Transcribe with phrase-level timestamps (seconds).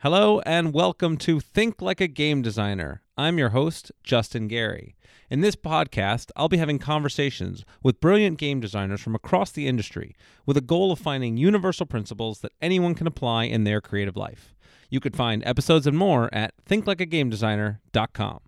[0.00, 3.00] Hello and welcome to Think Like a Game Designer.
[3.16, 4.94] I'm your host, Justin Gary.
[5.30, 10.14] In this podcast, I'll be having conversations with brilliant game designers from across the industry
[10.44, 14.54] with a goal of finding universal principles that anyone can apply in their creative life.
[14.90, 18.40] You could find episodes and more at thinklikeagamedesigner.com.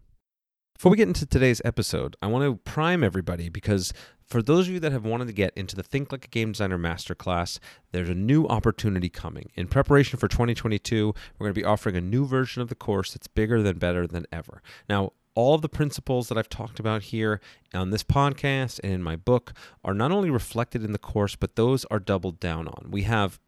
[0.78, 3.92] Before we get into today's episode, I want to prime everybody because
[4.24, 6.52] for those of you that have wanted to get into the Think Like a Game
[6.52, 7.58] Designer Masterclass,
[7.90, 9.50] there's a new opportunity coming.
[9.56, 13.12] In preparation for 2022, we're going to be offering a new version of the course
[13.12, 14.62] that's bigger than better than ever.
[14.88, 17.40] Now, all of the principles that I've talked about here
[17.74, 21.56] on this podcast and in my book are not only reflected in the course, but
[21.56, 22.92] those are doubled down on.
[22.92, 23.40] We have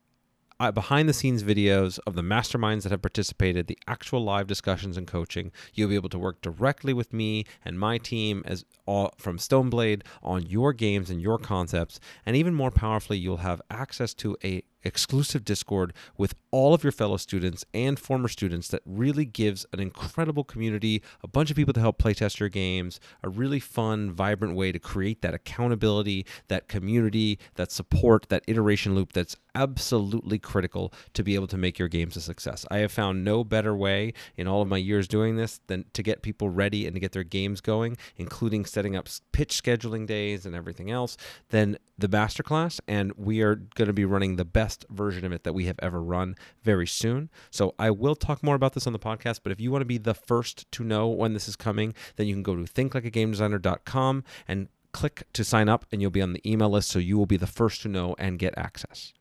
[0.71, 5.07] behind the scenes videos of the masterminds that have participated, the actual live discussions and
[5.07, 5.53] coaching.
[5.73, 10.03] You'll be able to work directly with me and my team as all from Stoneblade
[10.23, 11.99] on your games and your concepts.
[12.27, 16.93] And even more powerfully, you'll have access to a exclusive Discord with all of your
[16.93, 21.75] fellow students and former students that really gives an incredible community, a bunch of people
[21.75, 26.69] to help playtest your games, a really fun, vibrant way to create that accountability, that
[26.69, 31.89] community, that support, that iteration loop that's absolutely critical to be able to make your
[31.89, 32.65] games a success.
[32.71, 36.03] I have found no better way in all of my years doing this than to
[36.03, 40.47] get people ready and to get their games going, including setting up pitch scheduling days
[40.47, 41.17] and everything else,
[41.49, 42.81] than the masterclass.
[42.87, 45.79] And we are going to be running the best version of it that we have
[45.81, 47.31] ever run very soon.
[47.51, 49.87] So I will talk more about this on the podcast, but if you want to
[49.87, 54.25] be the first to know when this is coming, then you can go to thinklikeagamedesigner.com
[54.49, 57.27] and click to sign up and you'll be on the email list so you will
[57.27, 59.13] be the first to know and get access.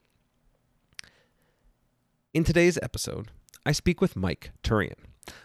[2.32, 3.30] In today's episode,
[3.64, 4.94] I speak with Mike Turian.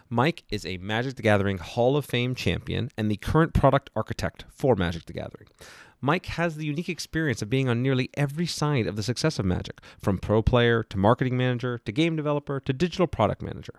[0.08, 4.44] Mike is a Magic the Gathering Hall of Fame champion and the current product architect
[4.48, 5.48] for Magic the Gathering.
[6.00, 9.44] Mike has the unique experience of being on nearly every side of the success of
[9.44, 13.74] Magic, from pro player to marketing manager to game developer to digital product manager.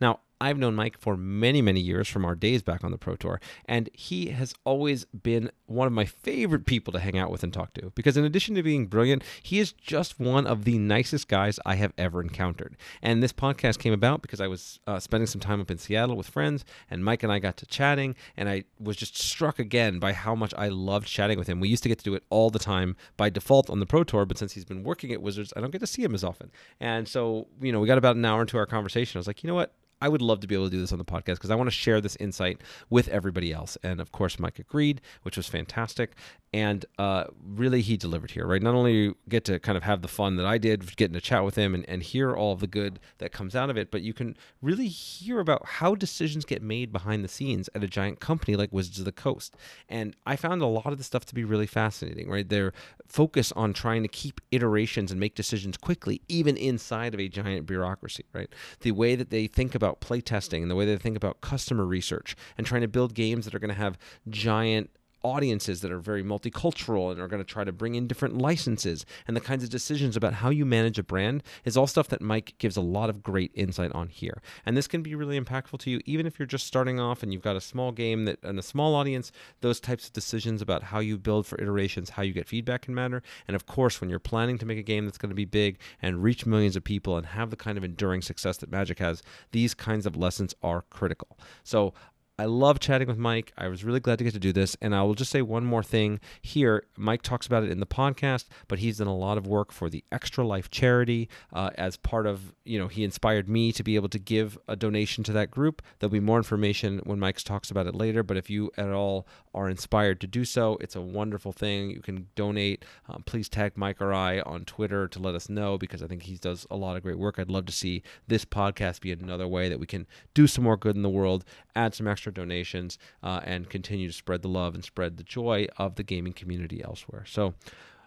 [0.00, 3.16] Now, I've known Mike for many, many years from our days back on the Pro
[3.16, 7.42] Tour, and he has always been one of my favorite people to hang out with
[7.42, 10.78] and talk to because, in addition to being brilliant, he is just one of the
[10.78, 12.76] nicest guys I have ever encountered.
[13.02, 16.16] And this podcast came about because I was uh, spending some time up in Seattle
[16.16, 19.98] with friends, and Mike and I got to chatting, and I was just struck again
[19.98, 21.60] by how much I loved chatting with him.
[21.60, 24.04] We used to get to do it all the time by default on the Pro
[24.04, 26.24] Tour, but since he's been working at Wizards, I don't get to see him as
[26.24, 26.50] often.
[26.80, 29.18] And so, you know, we got about an hour into our conversation.
[29.18, 29.74] I was like, you know what?
[30.00, 31.68] I would love to be able to do this on the podcast because I want
[31.68, 33.76] to share this insight with everybody else.
[33.82, 36.14] And of course, Mike agreed, which was fantastic.
[36.52, 38.62] And uh, really, he delivered here, right?
[38.62, 41.44] Not only get to kind of have the fun that I did getting to chat
[41.44, 44.02] with him and, and hear all of the good that comes out of it, but
[44.02, 48.20] you can really hear about how decisions get made behind the scenes at a giant
[48.20, 49.56] company like Wizards of the Coast.
[49.88, 52.48] And I found a lot of the stuff to be really fascinating, right?
[52.48, 52.72] Their
[53.06, 57.66] focus on trying to keep iterations and make decisions quickly, even inside of a giant
[57.66, 58.48] bureaucracy, right?
[58.80, 61.86] The way that they think about about playtesting and the way they think about customer
[61.86, 64.90] research and trying to build games that are going to have giant
[65.22, 69.04] audiences that are very multicultural and are going to try to bring in different licenses
[69.26, 72.20] and the kinds of decisions about how you manage a brand is all stuff that
[72.20, 74.42] Mike gives a lot of great insight on here.
[74.64, 77.32] And this can be really impactful to you even if you're just starting off and
[77.32, 80.84] you've got a small game that and a small audience, those types of decisions about
[80.84, 83.22] how you build for iterations, how you get feedback can matter.
[83.46, 85.78] And of course, when you're planning to make a game that's going to be big
[86.00, 89.22] and reach millions of people and have the kind of enduring success that Magic has,
[89.52, 91.38] these kinds of lessons are critical.
[91.62, 91.92] So
[92.40, 93.52] I love chatting with Mike.
[93.58, 94.74] I was really glad to get to do this.
[94.80, 96.84] And I will just say one more thing here.
[96.96, 99.90] Mike talks about it in the podcast, but he's done a lot of work for
[99.90, 103.94] the Extra Life charity uh, as part of, you know, he inspired me to be
[103.94, 105.82] able to give a donation to that group.
[105.98, 108.22] There'll be more information when Mike talks about it later.
[108.22, 111.90] But if you at all are inspired to do so, it's a wonderful thing.
[111.90, 112.86] You can donate.
[113.06, 116.22] Um, please tag Mike or I on Twitter to let us know because I think
[116.22, 117.38] he does a lot of great work.
[117.38, 120.78] I'd love to see this podcast be another way that we can do some more
[120.78, 121.44] good in the world,
[121.76, 125.66] add some extra donations, uh, and continue to spread the love and spread the joy
[125.76, 127.24] of the gaming community elsewhere.
[127.26, 127.54] So,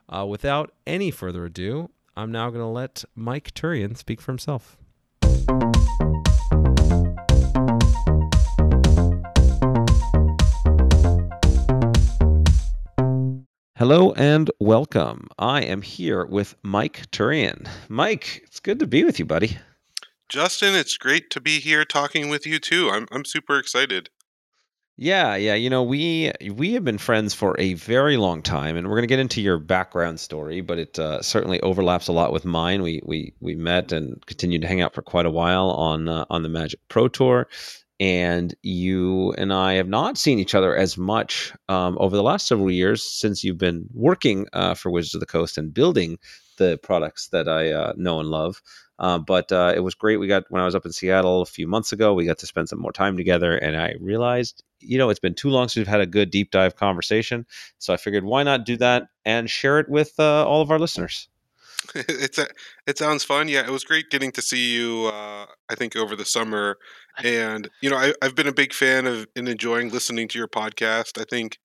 [0.10, 4.78] uh, without any further ado, I'm now going to let Mike Turian speak for himself.
[13.76, 15.28] Hello and welcome.
[15.38, 17.68] I am here with Mike Turian.
[17.90, 19.58] Mike, it's good to be with you, buddy.
[20.34, 22.90] Justin, it's great to be here talking with you too.
[22.90, 24.10] I'm I'm super excited.
[24.98, 25.54] Yeah, yeah.
[25.54, 29.04] You know, we we have been friends for a very long time, and we're going
[29.04, 32.82] to get into your background story, but it uh, certainly overlaps a lot with mine.
[32.82, 36.26] We we we met and continued to hang out for quite a while on uh,
[36.32, 37.48] on the Magic Pro Tour,
[38.00, 42.48] and you and I have not seen each other as much um, over the last
[42.48, 46.18] several years since you've been working uh, for Wizards of the Coast and building
[46.58, 48.62] the products that I uh, know and love.
[49.00, 50.18] Uh, but uh, it was great.
[50.18, 52.14] We got when I was up in Seattle a few months ago.
[52.14, 55.34] We got to spend some more time together, and I realized, you know, it's been
[55.34, 57.46] too long since we've had a good deep dive conversation.
[57.80, 60.80] So I figured, why not do that and share it with uh, all of our
[60.80, 61.28] listeners?
[61.96, 62.48] it's a,
[62.88, 63.48] it sounds fun.
[63.48, 65.08] Yeah, it was great getting to see you.
[65.08, 66.78] Uh, I think over the summer,
[67.22, 70.48] and you know, I, I've been a big fan of and enjoying listening to your
[70.48, 71.20] podcast.
[71.20, 71.58] I think,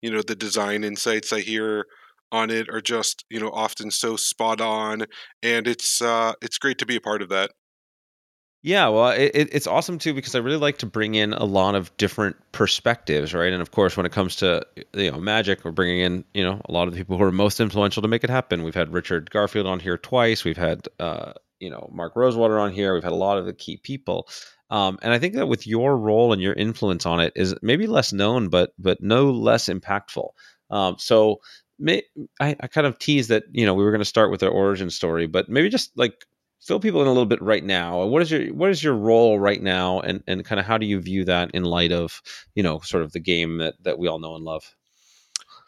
[0.00, 1.86] you know, the design insights I hear
[2.32, 5.06] on it are just you know often so spot on,
[5.42, 7.50] and it's uh, it's great to be a part of that.
[8.66, 11.76] Yeah, well, it, it's awesome too because I really like to bring in a lot
[11.76, 13.52] of different perspectives, right?
[13.52, 16.60] And of course, when it comes to you know magic, we're bringing in you know
[16.64, 18.64] a lot of the people who are most influential to make it happen.
[18.64, 20.44] We've had Richard Garfield on here twice.
[20.44, 22.94] We've had uh, you know Mark Rosewater on here.
[22.94, 24.28] We've had a lot of the key people,
[24.70, 27.86] um, and I think that with your role and your influence on it is maybe
[27.86, 30.30] less known, but but no less impactful.
[30.70, 31.40] Um, so
[31.78, 32.02] may,
[32.40, 34.48] I, I kind of teased that you know we were going to start with the
[34.48, 36.26] origin story, but maybe just like
[36.60, 38.04] fill people in a little bit right now.
[38.04, 40.86] What is your what is your role right now, and and kind of how do
[40.86, 42.22] you view that in light of
[42.54, 44.74] you know sort of the game that that we all know and love?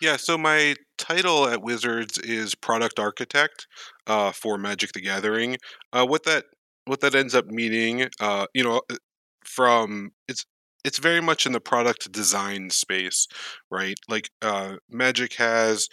[0.01, 3.67] Yeah, so my title at Wizards is product architect
[4.07, 5.57] uh, for Magic the Gathering.
[5.93, 6.45] Uh, what that
[6.85, 8.97] what that ends up meaning, uh, you know, uh,
[9.45, 10.47] from it's
[10.85, 13.27] it's very much in the product design space,
[13.71, 13.99] right?
[14.09, 15.89] Like uh, Magic has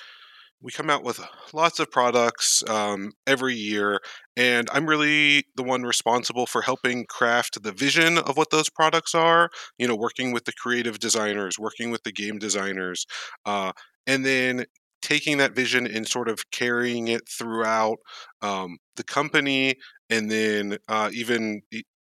[0.62, 1.20] we come out with
[1.54, 4.00] lots of products um, every year,
[4.36, 9.14] and I'm really the one responsible for helping craft the vision of what those products
[9.14, 9.50] are.
[9.78, 13.06] You know, working with the creative designers, working with the game designers,
[13.46, 13.74] uh,
[14.08, 14.66] and then
[15.02, 17.98] taking that vision and sort of carrying it throughout
[18.42, 19.76] um, the company,
[20.10, 21.62] and then uh, even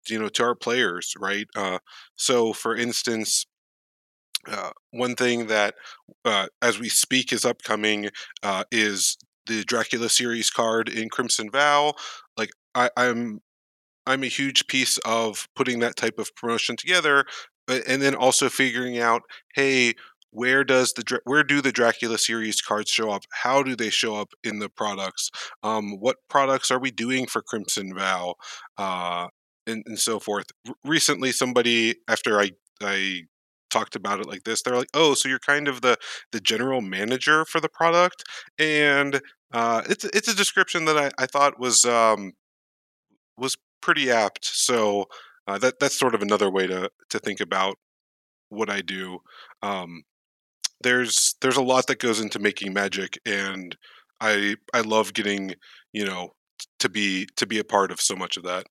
[0.10, 1.48] you know to our players, right?
[1.56, 1.80] Uh,
[2.16, 3.46] so, for instance,
[4.48, 5.76] uh, one thing that,
[6.26, 8.10] uh, as we speak, is upcoming
[8.44, 9.18] uh, is
[9.48, 11.94] the Dracula series card in Crimson Vow.
[12.38, 13.42] Like I, I'm,
[14.08, 17.26] I'm a huge piece of putting that type of promotion together,
[17.68, 19.22] and then also figuring out,
[19.56, 19.94] hey,
[20.32, 23.24] where does the where do the Dracula series cards show up?
[23.44, 25.30] How do they show up in the products?
[25.62, 28.36] Um, what products are we doing for Crimson Vow?
[28.78, 29.28] Uh,
[29.68, 30.48] and, and so forth.
[30.86, 33.24] Recently, somebody after I I
[33.70, 35.96] talked about it like this they're like oh so you're kind of the
[36.34, 38.24] the general manager for the product?
[38.60, 39.22] And
[39.54, 42.34] uh, it's it's a description that I, I thought was um,
[43.38, 44.46] was pretty apt.
[44.46, 45.06] So
[45.48, 47.78] uh, that that's sort of another way to to think about
[48.50, 49.20] what I do.
[49.64, 50.04] Um,
[50.84, 53.76] there's there's a lot that goes into making magic and
[54.20, 55.56] I I love getting
[55.94, 56.32] you know
[56.80, 58.68] to be to be a part of so much of that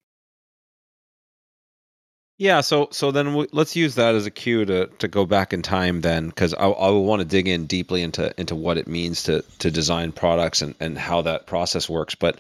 [2.40, 5.52] yeah, so so then we, let's use that as a cue to to go back
[5.52, 8.88] in time then, because I, I want to dig in deeply into into what it
[8.88, 12.14] means to to design products and and how that process works.
[12.14, 12.38] But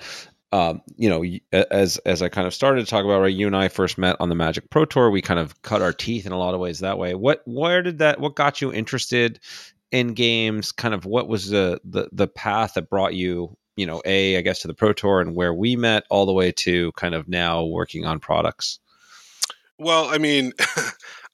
[0.52, 3.26] um, you know, as as I kind of started to talk about, right?
[3.34, 5.10] You and I first met on the Magic Pro Tour.
[5.10, 7.14] We kind of cut our teeth in a lot of ways that way.
[7.14, 8.20] What where did that?
[8.20, 9.38] What got you interested
[9.92, 10.72] in games?
[10.72, 13.54] Kind of what was the the the path that brought you?
[13.76, 16.32] You know, a I guess to the Pro Tour and where we met, all the
[16.32, 18.78] way to kind of now working on products.
[19.80, 20.52] Well, I mean,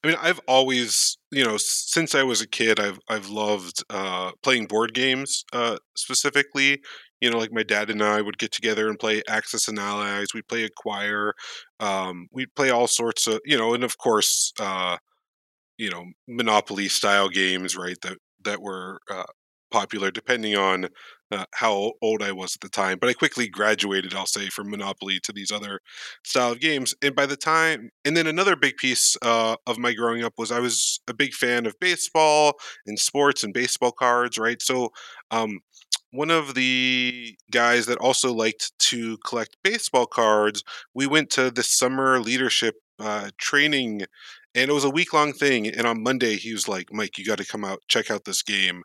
[0.04, 4.32] I mean, I've always, you know, since I was a kid, I've I've loved uh,
[4.42, 5.44] playing board games.
[5.52, 6.80] Uh, specifically,
[7.20, 10.28] you know, like my dad and I would get together and play Axis and Allies.
[10.34, 11.34] We'd play Acquire.
[11.80, 14.98] Um, we'd play all sorts of, you know, and of course, uh,
[15.78, 17.98] you know, Monopoly style games, right?
[18.02, 19.24] That that were uh,
[19.70, 20.88] popular, depending on
[21.32, 22.98] uh, how old I was at the time.
[23.00, 25.80] But I quickly graduated, I'll say, from Monopoly to these other
[26.24, 26.94] style of games.
[27.02, 30.52] And by the time, and then another big piece uh, of my growing up was
[30.52, 32.54] I was a big fan of baseball
[32.86, 34.60] and sports and baseball cards, right?
[34.62, 34.90] So,
[35.30, 35.60] um,
[36.12, 40.62] one of the guys that also liked to collect baseball cards,
[40.94, 44.02] we went to the summer leadership uh, training
[44.54, 45.68] and it was a week long thing.
[45.68, 48.42] And on Monday, he was like, Mike, you got to come out, check out this
[48.42, 48.82] game.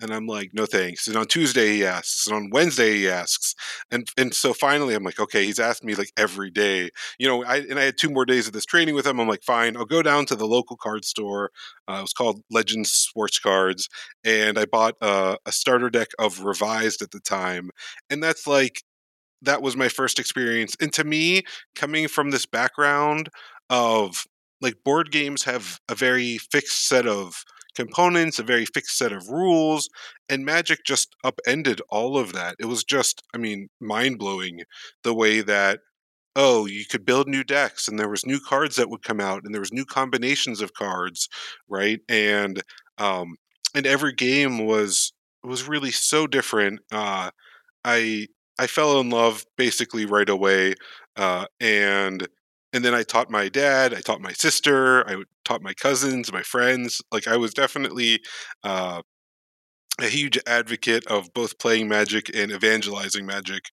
[0.00, 1.06] And I'm like, no thanks.
[1.06, 3.54] And on Tuesday he asks, and on Wednesday he asks,
[3.90, 7.44] and and so finally I'm like, okay, he's asked me like every day, you know.
[7.44, 9.20] I and I had two more days of this training with him.
[9.20, 11.50] I'm like, fine, I'll go down to the local card store.
[11.88, 13.88] Uh, it was called Legends Sports Cards,
[14.24, 17.70] and I bought uh, a starter deck of Revised at the time,
[18.10, 18.82] and that's like
[19.42, 20.76] that was my first experience.
[20.80, 21.42] And to me,
[21.76, 23.28] coming from this background
[23.70, 24.24] of
[24.60, 29.28] like board games have a very fixed set of components, a very fixed set of
[29.28, 29.88] rules,
[30.28, 32.56] and Magic just upended all of that.
[32.58, 34.62] It was just, I mean, mind blowing
[35.02, 35.80] the way that
[36.36, 39.42] oh, you could build new decks, and there was new cards that would come out,
[39.44, 41.28] and there was new combinations of cards,
[41.68, 42.00] right?
[42.08, 42.62] And
[42.98, 43.36] um,
[43.74, 45.12] and every game was
[45.42, 46.80] was really so different.
[46.92, 47.30] Uh,
[47.84, 48.28] I
[48.58, 50.74] I fell in love basically right away,
[51.16, 52.26] uh, and
[52.74, 56.42] and then I taught my dad, I taught my sister, I taught my cousins, my
[56.42, 57.00] friends.
[57.12, 58.20] Like I was definitely
[58.64, 59.00] uh,
[60.00, 63.66] a huge advocate of both playing Magic and evangelizing Magic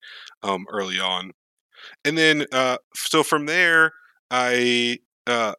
[0.43, 1.31] um, early on.
[2.05, 3.93] And then, uh, so from there,
[4.29, 5.53] I uh,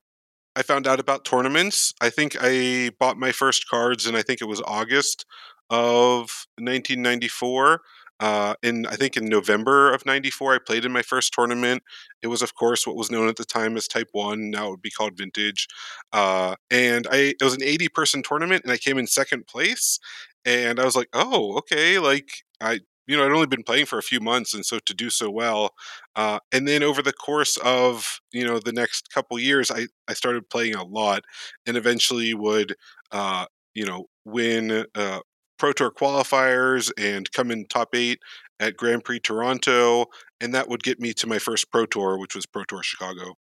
[0.55, 1.93] I found out about tournaments.
[2.01, 5.27] I think I bought my first cards, and I think it was August
[5.69, 7.81] of 1994.
[8.23, 11.83] Uh, in I think in November of '94, I played in my first tournament.
[12.23, 14.51] It was, of course, what was known at the time as Type One.
[14.51, 15.69] Now it would be called Vintage.
[16.13, 19.99] Uh, and I it was an 80 person tournament, and I came in second place.
[20.45, 23.99] And I was like, oh, okay, like I you know, I'd only been playing for
[23.99, 25.73] a few months, and so to do so well,
[26.17, 30.15] uh, and then over the course of you know the next couple years, I I
[30.15, 31.25] started playing a lot,
[31.67, 32.77] and eventually would
[33.11, 35.21] uh, you know win uh,
[35.63, 38.19] Pro Tour qualifiers and come in top eight
[38.59, 40.07] at Grand Prix Toronto,
[40.41, 43.37] and that would get me to my first Pro Tour, which was Pro Tour Chicago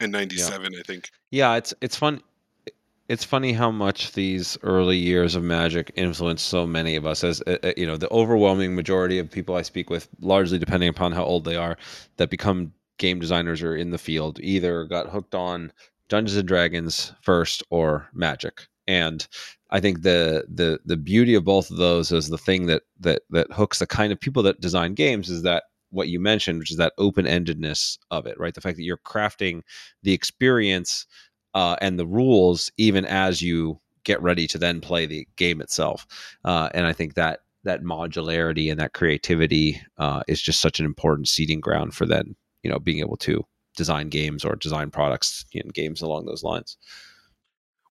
[0.00, 0.78] in '97, yeah.
[0.78, 1.10] I think.
[1.30, 2.22] Yeah, it's it's fun
[3.06, 7.42] it's funny how much these early years of magic influenced so many of us as
[7.46, 11.10] uh, uh, you know the overwhelming majority of people i speak with largely depending upon
[11.12, 11.76] how old they are
[12.18, 15.72] that become game designers or in the field either got hooked on
[16.08, 19.28] dungeons and dragons first or magic and
[19.70, 23.22] i think the the the beauty of both of those is the thing that that
[23.30, 26.70] that hooks the kind of people that design games is that what you mentioned which
[26.70, 29.62] is that open-endedness of it right the fact that you're crafting
[30.02, 31.06] the experience
[31.54, 36.06] uh, and the rules even as you get ready to then play the game itself.
[36.42, 40.86] Uh, and I think that that modularity and that creativity uh, is just such an
[40.86, 43.44] important seeding ground for then you know being able to
[43.76, 46.78] design games or design products in games along those lines.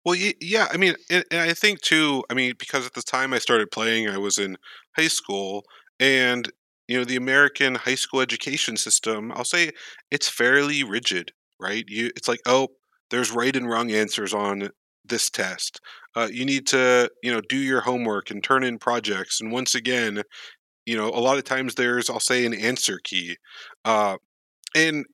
[0.07, 2.23] Well, yeah, I mean, and, I think too.
[2.29, 4.57] I mean, because at the time I started playing, I was in
[4.97, 5.65] high school,
[5.99, 6.49] and
[6.87, 9.33] you know, the American high school education system.
[9.33, 9.71] I'll say
[10.11, 11.85] it's fairly rigid, right?
[11.89, 12.69] You, it's like, oh,
[13.11, 14.69] there's right and wrong answers on
[15.05, 15.81] this test.
[16.15, 19.41] Uh, you need to, you know, do your homework and turn in projects.
[19.41, 20.23] And once again,
[20.85, 23.37] you know, a lot of times there's, I'll say, an answer key.
[23.85, 24.17] Uh,
[24.75, 25.05] and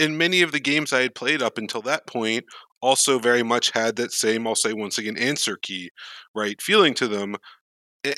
[0.00, 2.44] in many of the games I had played up until that point,
[2.82, 5.90] also very much had that same, I'll say once again, answer key,
[6.34, 7.36] right, feeling to them.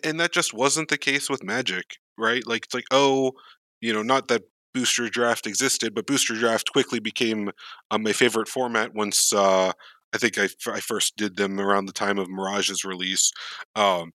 [0.04, 2.46] And that just wasn't the case with Magic, right?
[2.46, 3.32] Like, it's like, oh,
[3.80, 4.42] you know, not that
[4.74, 7.50] booster draft existed, but booster draft quickly became
[7.90, 9.72] uh, my favorite format once uh,
[10.14, 13.32] I think I, f- I first did them around the time of Mirage's release.
[13.76, 14.12] Um,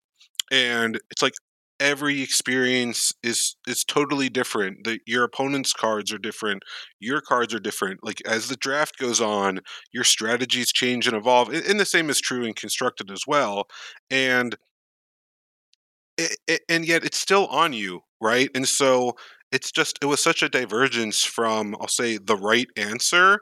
[0.52, 1.34] and it's like
[1.80, 4.84] every experience is is totally different.
[4.84, 6.64] The, your opponent's cards are different.
[7.00, 8.00] Your cards are different.
[8.04, 9.62] Like as the draft goes on,
[9.94, 11.50] your strategies change and evolve.
[11.54, 13.68] And, the same is true in constructed as well.
[14.10, 14.56] And
[16.68, 18.50] and yet it's still on you, right?
[18.56, 19.14] And so
[19.52, 23.42] it's just it was such a divergence from I'll say the right answer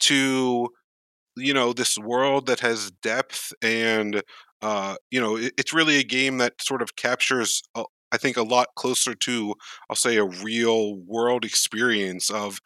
[0.00, 0.68] to
[1.36, 4.22] you know this world that has depth and
[4.62, 8.36] uh, you know it, it's really a game that sort of captures uh, I think
[8.36, 9.54] a lot closer to
[9.88, 12.58] I'll say a real world experience of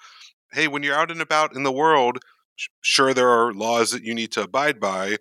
[0.53, 2.19] hey when you're out and about in the world
[2.57, 5.17] sh- sure there are laws that you need to abide by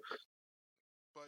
[1.15, 1.23] but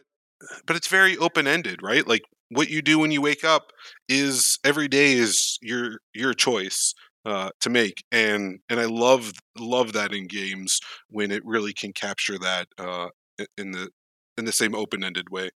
[0.66, 2.06] but it's very open ended right?
[2.06, 3.72] Like what you do when you wake up
[4.08, 6.94] is every day is your your choice
[7.26, 11.92] uh, to make, and and I love love that in games when it really can
[11.92, 13.08] capture that uh,
[13.58, 13.90] in the
[14.36, 15.50] in the same open ended way.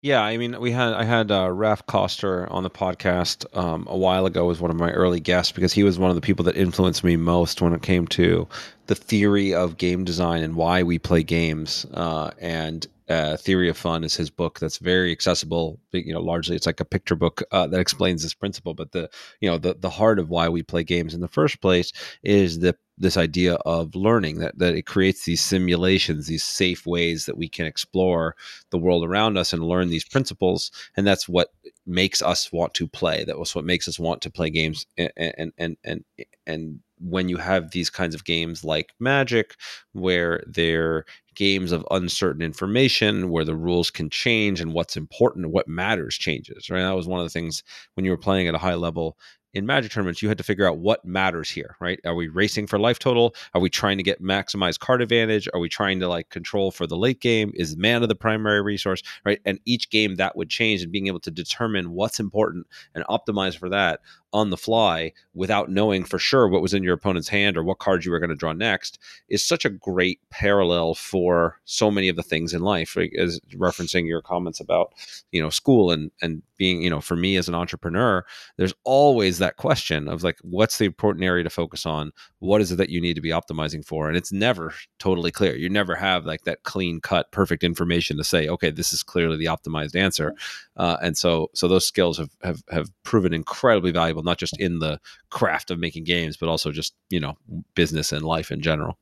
[0.00, 3.96] Yeah, I mean, we had I had uh, Raph Koster on the podcast um, a
[3.96, 6.44] while ago as one of my early guests because he was one of the people
[6.44, 8.46] that influenced me most when it came to
[8.86, 11.84] the theory of game design and why we play games.
[11.92, 15.80] Uh, and uh, Theory of Fun is his book that's very accessible.
[15.92, 18.74] You know, largely it's like a picture book uh, that explains this principle.
[18.74, 19.10] But the
[19.40, 22.58] you know the the heart of why we play games in the first place is
[22.60, 27.38] the this idea of learning that that it creates these simulations, these safe ways that
[27.38, 28.34] we can explore
[28.70, 30.70] the world around us and learn these principles.
[30.96, 31.48] And that's what
[31.86, 33.24] makes us want to play.
[33.24, 36.04] That was what makes us want to play games and and and and,
[36.46, 39.54] and when you have these kinds of games like Magic,
[39.92, 45.68] where they're games of uncertain information, where the rules can change and what's important, what
[45.68, 46.82] matters changes, right?
[46.82, 47.62] That was one of the things
[47.94, 49.16] when you were playing at a high level
[49.54, 52.00] in magic tournaments you had to figure out what matters here right?
[52.04, 53.34] Are we racing for life total?
[53.54, 55.48] Are we trying to get maximized card advantage?
[55.54, 57.52] Are we trying to like control for the late game?
[57.54, 59.40] Is mana the primary resource right?
[59.44, 63.56] And each game that would change and being able to determine what's important and optimize
[63.56, 64.00] for that
[64.32, 67.78] on the fly without knowing for sure what was in your opponent's hand or what
[67.78, 72.08] cards you were going to draw next is such a great parallel for so many
[72.08, 74.92] of the things in life like, as referencing your comments about
[75.32, 78.24] you know school and and being you know for me as an entrepreneur
[78.56, 82.12] there's always that question of like what's the important area to focus on?
[82.40, 84.08] What is it that you need to be optimizing for?
[84.08, 85.56] And it's never totally clear.
[85.56, 89.36] You never have like that clean cut perfect information to say okay this is clearly
[89.36, 90.34] the optimized answer.
[90.76, 94.78] Uh, and so so those skills have, have have proven incredibly valuable not just in
[94.78, 94.98] the
[95.30, 97.36] craft of making games but also just you know
[97.74, 98.98] business and life in general.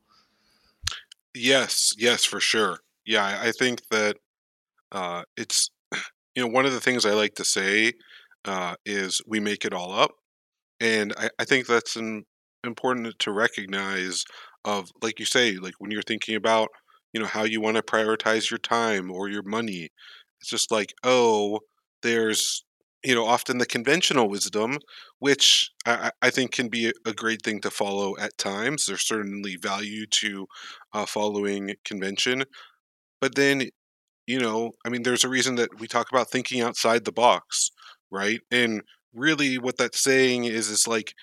[1.35, 2.81] Yes yes for sure.
[3.05, 4.17] Yeah i, think that
[4.93, 5.71] uh, it's
[6.35, 7.93] you know one of the things i like to say
[8.47, 10.13] uh, is we make it all up.
[10.81, 12.25] And I, I think that's an,
[12.65, 14.25] important to recognize
[14.65, 16.69] of like you say like when you're thinking about
[17.13, 19.89] you know how you want to prioritize your time or your money
[20.41, 21.61] it's just like oh
[22.03, 22.65] there's
[23.07, 24.79] you know often the conventional wisdom
[25.21, 28.87] which i, I think can be a great thing to follow at times.
[28.87, 30.47] There's certainly value to
[30.95, 32.45] uh, following convention
[33.21, 33.65] but then
[34.27, 37.71] you know i mean there's a reason that we talk about thinking outside the box
[38.13, 38.41] right?
[38.53, 38.83] And
[39.15, 41.15] really what that's saying is is like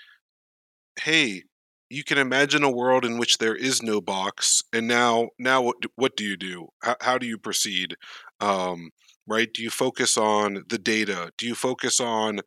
[1.02, 1.44] hey
[1.90, 5.76] you can imagine a world in which there is no box and now now what
[5.82, 6.68] do, what do you do?
[6.82, 7.96] How, how do you proceed?
[8.40, 8.90] Um,
[9.28, 9.50] right?
[9.54, 11.32] Do you focus on the data?
[11.38, 12.42] Do you focus on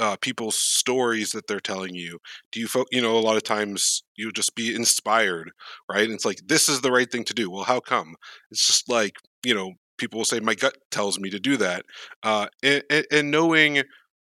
[0.00, 2.18] uh, people's stories that they're telling you?
[2.52, 5.50] Do you fo- you know a lot of times you just be inspired
[5.90, 6.04] right?
[6.04, 7.50] And it's like this is the right thing to do.
[7.50, 8.14] Well how come?
[8.50, 9.14] It's just like
[9.44, 11.84] you know people will say my gut tells me to do that.
[12.22, 13.82] Uh, and, and knowing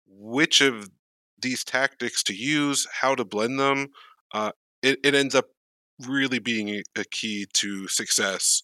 [0.08, 0.90] which of
[1.42, 3.88] these tactics to use how to blend them
[4.34, 4.52] uh,
[4.84, 5.46] it, it ends up
[6.08, 8.62] really being a key to success.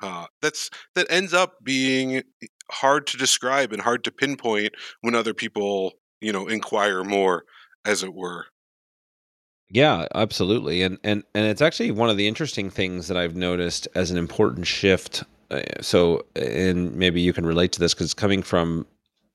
[0.00, 2.22] Uh, that's that ends up being
[2.70, 7.44] hard to describe and hard to pinpoint when other people, you know, inquire more,
[7.84, 8.46] as it were.
[9.70, 13.86] Yeah, absolutely, and and and it's actually one of the interesting things that I've noticed
[13.94, 15.24] as an important shift.
[15.50, 18.86] Uh, so, and maybe you can relate to this because coming from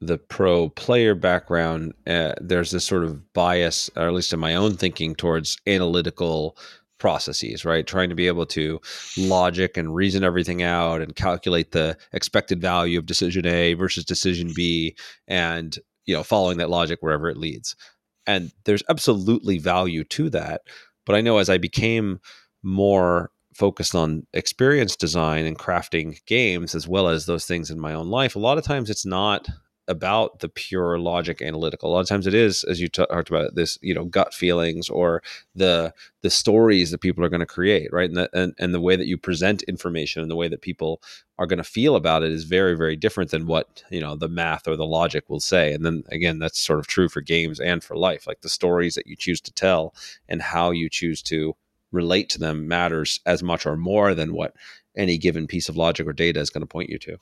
[0.02, 4.56] the pro player background, uh, there's this sort of bias, or at least in my
[4.56, 6.58] own thinking, towards analytical
[6.98, 7.86] processes, right?
[7.86, 8.80] Trying to be able to
[9.18, 14.52] logic and reason everything out and calculate the expected value of decision A versus decision
[14.56, 14.96] B,
[15.28, 17.76] and you know, following that logic wherever it leads.
[18.26, 20.62] And there's absolutely value to that.
[21.06, 22.20] But I know as I became
[22.62, 27.94] more focused on experience design and crafting games as well as those things in my
[27.94, 29.48] own life a lot of times it's not
[29.88, 31.89] about the pure logic analytical.
[31.89, 34.34] A lot of times it is, as you t- talked about, this you know gut
[34.34, 35.22] feelings or
[35.56, 38.10] the the stories that people are going to create, right?
[38.10, 41.02] And, the, and and the way that you present information and the way that people
[41.38, 44.30] are going to feel about it is very very different than what you know the
[44.30, 45.74] math or the logic will say.
[45.74, 48.26] And then again, that's sort of true for games and for life.
[48.28, 49.93] Like the stories that you choose to tell
[50.30, 51.56] and how you choose to
[51.91, 54.56] relate to them matters as much or more than what
[54.96, 57.17] any given piece of logic or data is going to point you to.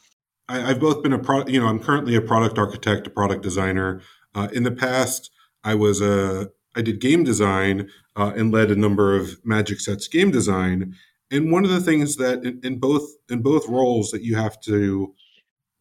[0.52, 3.42] I, have both been a pro, you know, I'm currently a product architect, a product
[3.42, 4.02] designer.
[4.36, 5.32] Uh, in the past,
[5.64, 10.08] I was a, I did game design uh, and led a number of Magic Sets
[10.08, 10.96] game design.
[11.30, 14.60] And one of the things that in, in both in both roles that you have
[14.62, 15.14] to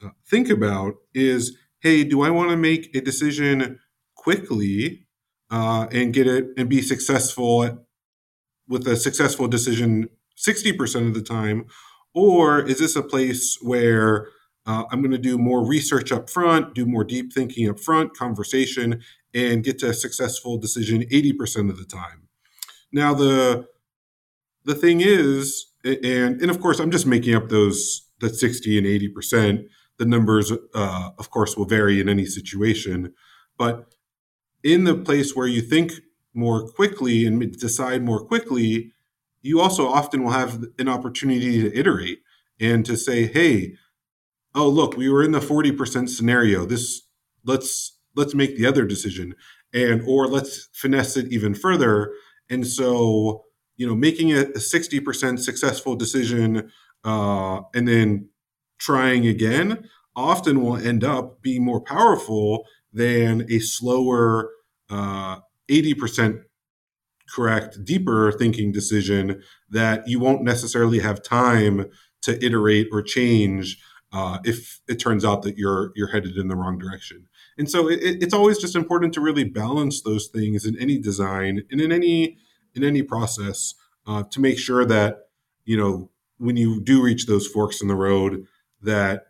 [0.05, 3.81] uh, think about is, hey, do I want to make a decision
[4.15, 5.07] quickly
[5.51, 7.75] uh, and get it and be successful at,
[8.69, 11.67] with a successful decision 60% of the time?
[12.15, 14.29] Or is this a place where
[14.71, 18.17] uh, I'm going to do more research up front, do more deep thinking up front,
[18.17, 19.03] conversation,
[19.35, 22.29] and get to a successful decision 80% of the time.
[22.93, 23.67] Now, the
[24.65, 28.87] the thing is, and and of course, I'm just making up those that 60 and
[28.87, 29.67] 80%.
[29.97, 33.13] The numbers, uh, of course, will vary in any situation,
[33.59, 33.95] but
[34.63, 35.93] in the place where you think
[36.33, 38.93] more quickly and decide more quickly,
[39.43, 42.21] you also often will have an opportunity to iterate
[42.61, 43.75] and to say, hey,
[44.55, 46.65] oh look we were in the 40% scenario.
[46.65, 47.03] This
[47.45, 49.35] let's let's make the other decision
[49.73, 52.13] and or let's finesse it even further.
[52.49, 53.45] And so
[53.77, 56.71] you know making a, a 60% successful decision
[57.05, 58.29] uh, and then
[58.79, 64.51] trying again often will end up being more powerful than a slower
[64.91, 65.39] uh,
[65.71, 66.43] 80%
[67.31, 71.87] correct deeper thinking decision that you won't necessarily have time
[72.23, 73.79] to iterate or change
[74.13, 77.29] uh, if it turns out that you're you're headed in the wrong direction.
[77.59, 81.63] And so it, it's always just important to really balance those things in any design
[81.71, 82.39] and in any
[82.75, 83.75] in any process
[84.07, 85.29] uh, to make sure that
[85.65, 88.47] you know when you do reach those forks in the road
[88.83, 89.27] that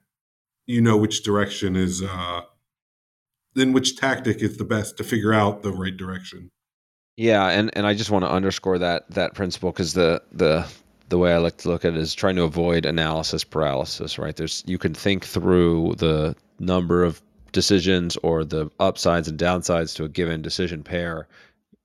[0.67, 2.43] you know which direction is uh,
[3.55, 6.51] then which tactic is the best to figure out the right direction.
[7.17, 10.67] Yeah, and and I just want to underscore that that principle because the the
[11.11, 14.19] the way I like to look at it is trying to avoid analysis paralysis.
[14.19, 14.35] Right?
[14.35, 17.21] There's you can think through the number of
[17.53, 21.29] decisions or the upsides and downsides to a given decision pair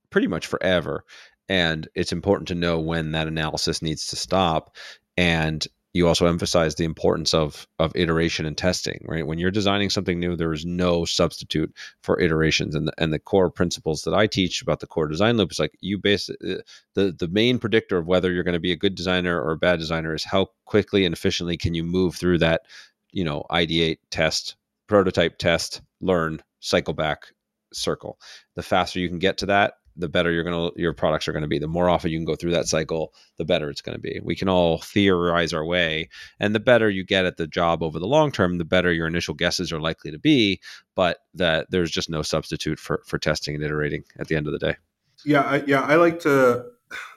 [0.09, 1.03] pretty much forever
[1.49, 4.75] and it's important to know when that analysis needs to stop
[5.17, 9.25] and you also emphasize the importance of of iteration and testing right?
[9.25, 13.19] When you're designing something new there is no substitute for iterations and the, and the
[13.19, 16.57] core principles that i teach about the core design loop is like you base uh,
[16.93, 19.57] the the main predictor of whether you're going to be a good designer or a
[19.57, 22.61] bad designer is how quickly and efficiently can you move through that
[23.11, 24.55] you know ideate test
[24.87, 27.27] prototype test learn cycle back
[27.75, 28.19] circle.
[28.55, 31.31] The faster you can get to that the better you're going to your products are
[31.31, 31.59] going to be.
[31.59, 34.19] The more often you can go through that cycle the better it's going to be.
[34.23, 37.99] We can all theorize our way and the better you get at the job over
[37.99, 40.59] the long term the better your initial guesses are likely to be
[40.95, 44.53] but that there's just no substitute for for testing and iterating at the end of
[44.53, 44.75] the day.
[45.23, 46.65] Yeah I, yeah i like to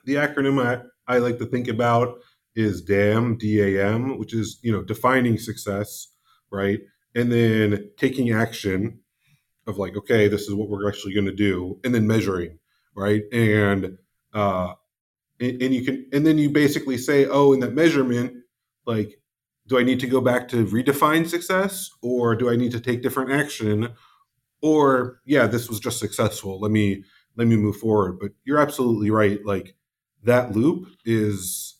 [0.04, 2.18] the acronym I, I like to think about
[2.54, 6.08] is dam dam which is you know defining success
[6.50, 6.80] right?
[7.14, 9.00] And then taking action
[9.66, 12.58] of like okay this is what we're actually going to do and then measuring
[12.98, 13.22] right?
[13.32, 13.96] And
[14.34, 14.74] uh,
[15.40, 18.34] and, and you can and then you basically say, oh, in that measurement,
[18.86, 19.20] like,
[19.68, 23.02] do I need to go back to redefine success, or do I need to take
[23.02, 23.90] different action?
[24.60, 26.60] Or yeah, this was just successful.
[26.60, 27.04] Let me
[27.36, 28.18] let me move forward.
[28.20, 29.44] But you're absolutely right.
[29.46, 29.76] Like
[30.24, 31.76] that loop is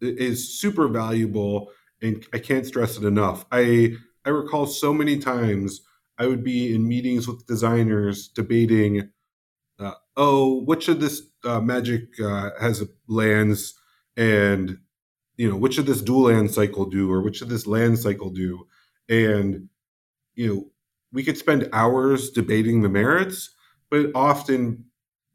[0.00, 3.44] is super valuable and I can't stress it enough.
[3.52, 5.82] I I recall so many times
[6.18, 9.10] I would be in meetings with designers debating
[9.78, 13.74] uh, oh, which of this uh, magic uh, has lands
[14.16, 14.78] and
[15.36, 18.30] you know which of this dual land cycle do or which of this land cycle
[18.30, 18.66] do?
[19.08, 19.68] And
[20.38, 20.70] you know
[21.12, 23.50] we could spend hours debating the merits
[23.90, 24.84] but often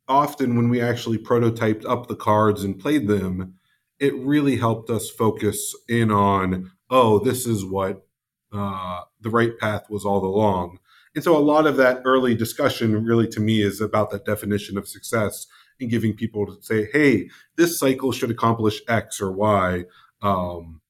[0.08, 3.56] often when we actually prototyped up the cards and played them
[4.00, 8.08] it really helped us focus in on oh this is what
[8.54, 10.80] uh, the right path was all along
[11.16, 14.78] and so a lot of that early discussion really to me is about that definition
[14.78, 15.46] of success
[15.80, 19.84] and giving people to say, hey, this cycle should accomplish X or Y.
[20.22, 20.82] Um,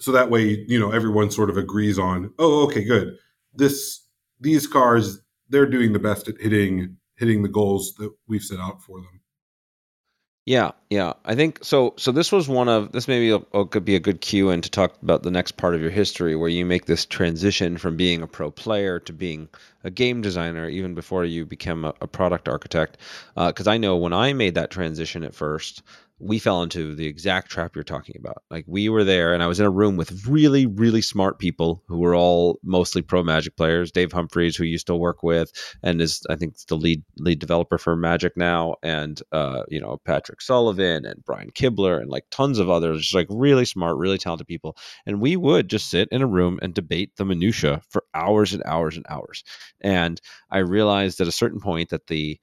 [0.00, 3.16] so that way, you know, everyone sort of agrees on, oh, okay, good.
[3.54, 4.00] This
[4.40, 8.82] these cars, they're doing the best at hitting hitting the goals that we've set out
[8.82, 9.21] for them.
[10.44, 11.12] Yeah, yeah.
[11.24, 11.94] I think so.
[11.98, 13.38] So this was one of this maybe
[13.70, 16.34] could be a good cue in to talk about the next part of your history,
[16.34, 19.48] where you make this transition from being a pro player to being
[19.84, 22.98] a game designer, even before you become a, a product architect.
[23.36, 25.82] Because uh, I know when I made that transition at first,
[26.22, 28.44] we fell into the exact trap you're talking about.
[28.48, 31.82] Like we were there, and I was in a room with really, really smart people
[31.88, 33.90] who were all mostly pro Magic players.
[33.90, 35.50] Dave Humpherys, who you still work with,
[35.82, 40.00] and is I think the lead lead developer for Magic now, and uh, you know
[40.04, 44.18] Patrick Sullivan and Brian Kibler and like tons of others, just like really smart, really
[44.18, 44.76] talented people.
[45.06, 48.62] And we would just sit in a room and debate the minutia for hours and
[48.64, 49.42] hours and hours.
[49.80, 52.38] And I realized at a certain point that the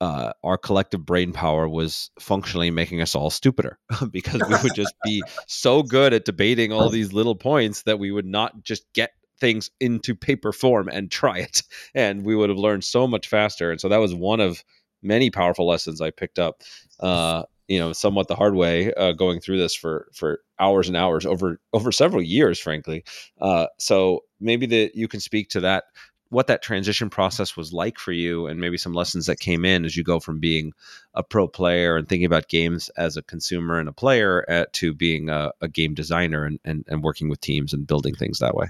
[0.00, 3.78] uh, our collective brain power was functionally making us all stupider
[4.10, 8.10] because we would just be so good at debating all these little points that we
[8.10, 11.62] would not just get things into paper form and try it
[11.94, 13.70] and we would have learned so much faster.
[13.70, 14.64] And so that was one of
[15.02, 16.62] many powerful lessons i picked up
[17.00, 20.96] uh, you know somewhat the hard way uh, going through this for for hours and
[20.96, 23.04] hours over over several years frankly.
[23.40, 25.84] Uh, so maybe that you can speak to that
[26.30, 29.84] what that transition process was like for you and maybe some lessons that came in
[29.84, 30.72] as you go from being
[31.14, 34.94] a pro player and thinking about games as a consumer and a player at, to
[34.94, 38.54] being a, a game designer and, and, and, working with teams and building things that
[38.54, 38.68] way?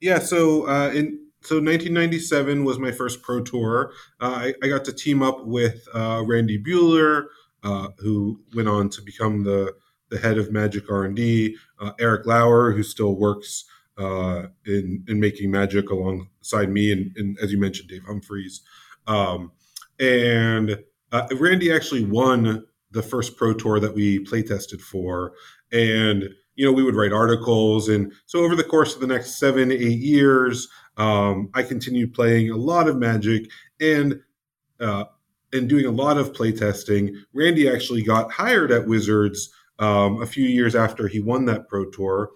[0.00, 3.92] Yeah so uh, in so 1997 was my first pro tour.
[4.20, 7.26] Uh, I, I, got to team up with uh, Randy Buehler
[7.62, 9.74] uh, who went on to become the
[10.10, 13.64] the head of magic r&d uh, Erik Lauer who still works
[14.00, 18.60] uh, in in making magic alongside me and, and as you mentioned, Dave Humpherys.
[19.06, 19.52] Um,
[19.98, 20.78] and
[21.12, 25.32] uh, Randy actually won the first pro tour that we play tested for,
[25.70, 29.38] and you know we would write articles, and so over the course of the next
[29.38, 34.20] seven eight years, um, I continued playing a lot of Magic and.
[34.80, 35.04] Uh,
[35.52, 40.26] and doing a lot of play testing, Randy actually got hired at Wizards um, a
[40.26, 42.30] few years after he won that pro tour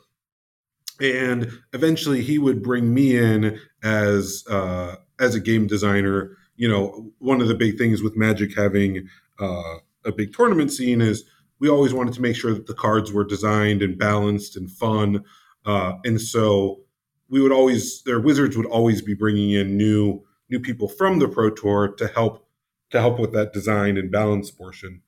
[1.00, 6.37] and eventually he would bring me in as uh, as a game designer.
[6.57, 9.09] You know, one of the big things with Magic having
[9.40, 11.24] uh, a big tournament scene is
[11.59, 15.24] we always wanted to make sure that the cards were designed and balanced and fun,
[15.64, 16.80] uh, and so
[17.28, 21.28] we would always their wizards would always be bringing in new new people from the
[21.28, 22.46] pro tour to help
[22.90, 25.00] to help with that design and balance portion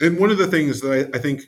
[0.00, 1.42] and one of the things that I, I think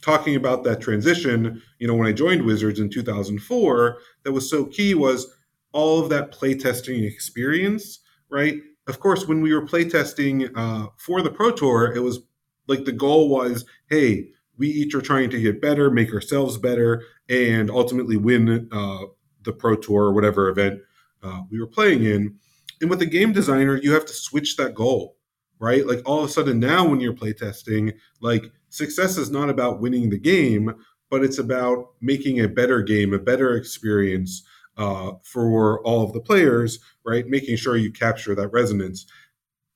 [0.00, 4.64] talking about that transition you know when i joined wizards in 2004 that was so
[4.64, 5.26] key was
[5.72, 8.60] all of that playtesting experience right?
[8.86, 12.20] Of course when we were playtesting uh, for the pro tour it was
[12.66, 17.04] like the goal was hey we each are trying to get better make ourselves better
[17.28, 19.04] and ultimately win uh,
[19.42, 20.80] the pro tour or whatever event
[21.22, 22.36] uh, we were playing in.
[22.80, 25.16] And with a game designer you have to switch that goal
[25.60, 25.84] right?
[25.86, 30.10] Like all of a sudden now when you're playtesting like success is not about winning
[30.10, 30.74] the game
[31.10, 34.42] but it's about making a better game a better experience
[34.76, 37.26] uh, for all of the players right?
[37.26, 39.06] Making sure you capture that resonance.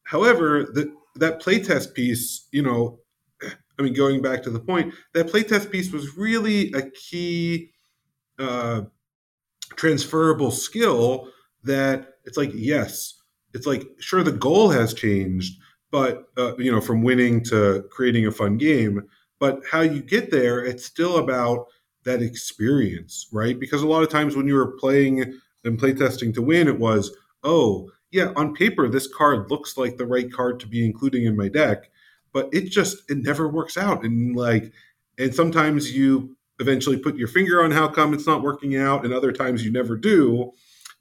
[0.04, 2.98] However the, that playtest piece you know
[3.78, 7.72] I mean, going back to the point, that playtest piece was really a key
[8.38, 8.82] uh,
[9.76, 11.28] transferable skill
[11.64, 13.14] that it's like, yes,
[13.54, 15.60] it's like, sure, the goal has changed,
[15.92, 20.32] but, uh, you know, from winning to creating a fun game, but how you get
[20.32, 21.66] there, it's still about
[22.04, 23.60] that experience, right?
[23.60, 27.16] Because a lot of times when you were playing and playtesting to win, it was,
[27.44, 31.36] oh, yeah, on paper, this card looks like the right card to be including in
[31.36, 31.88] my deck
[32.32, 34.04] but it just it never works out.
[34.04, 34.72] And like
[35.18, 39.12] and sometimes you eventually put your finger on how come it's not working out and
[39.12, 40.52] other times you never do.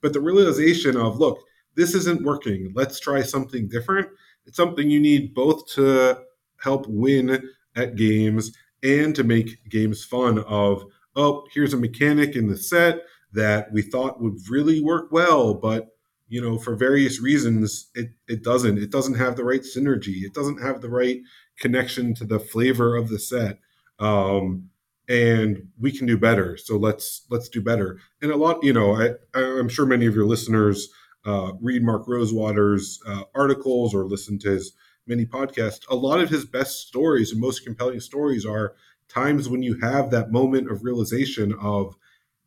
[0.02, 1.40] But the realization of look
[1.76, 2.72] this isn't working.
[2.76, 4.10] Let's try something different
[4.46, 6.20] it's something you need both to
[6.58, 7.42] help win
[7.76, 8.52] at games
[8.84, 10.84] and to make games fun of
[11.16, 13.02] oh here's a mechanic in the set
[13.34, 15.90] that we thought would really work well but
[16.32, 18.78] you know, for various reasons, it, it doesn't.
[18.78, 20.24] It doesn't have the right synergy.
[20.24, 21.20] It doesn't have the right
[21.60, 23.60] connection to the flavor of the set.
[24.00, 24.70] Um,
[25.10, 26.56] and we can do better.
[26.56, 28.00] So let's let's do better.
[28.22, 30.88] And a lot, you know, I, I'm sure many of your listeners
[31.26, 34.74] uh, read Mark Rosewater's uh, articles or listen to his
[35.08, 35.82] many podcasts.
[35.90, 38.76] A lot of his best stories and most compelling stories are
[39.08, 41.96] times when you have that moment of realization of,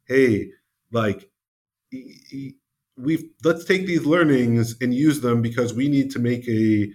[0.06, 0.50] hey,
[0.90, 1.30] like
[2.96, 6.92] we've let's take these learnings and use them because we need to make a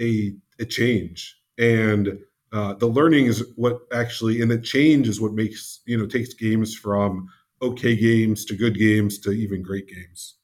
[0.00, 2.18] a, a change and
[2.52, 6.34] uh, the learning is what actually and the change is what makes you know takes
[6.34, 7.28] games from
[7.62, 10.36] okay games to good games to even great games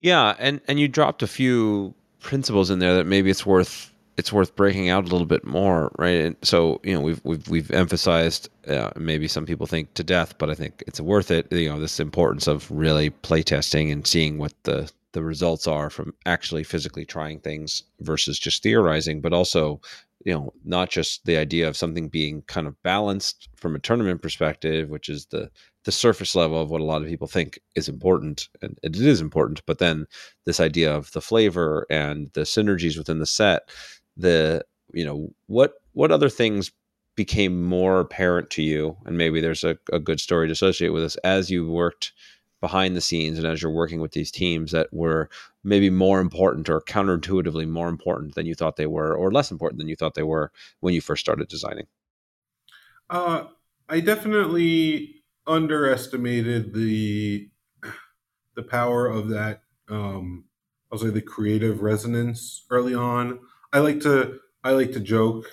[0.00, 4.32] yeah and and you dropped a few principles in there that maybe it's worth it's
[4.34, 6.20] worth breaking out a little bit more, right?
[6.20, 10.36] And so you know we've we've we've emphasized uh, maybe some people think to death,
[10.36, 11.50] but I think it's worth it.
[11.50, 16.14] You know this importance of really playtesting and seeing what the the results are from
[16.26, 19.80] actually physically trying things versus just theorizing, but also
[20.26, 24.20] you know not just the idea of something being kind of balanced from a tournament
[24.20, 25.50] perspective, which is the
[25.84, 29.20] the surface level of what a lot of people think is important, and it is
[29.20, 30.06] important, but then
[30.44, 33.70] this idea of the flavor and the synergies within the set
[34.16, 36.70] the you know what what other things
[37.16, 38.96] became more apparent to you?
[39.04, 41.16] And maybe there's a, a good story to associate with this.
[41.16, 42.12] As you worked
[42.60, 45.28] behind the scenes and as you're working with these teams that were
[45.64, 49.78] maybe more important or counterintuitively more important than you thought they were or less important
[49.78, 51.86] than you thought they were when you first started designing?
[53.08, 53.44] Uh,
[53.88, 55.19] i definitely
[55.50, 57.48] underestimated the
[58.54, 60.44] the power of that um,
[60.90, 63.38] i'll say the creative resonance early on
[63.72, 65.46] I like to I like to joke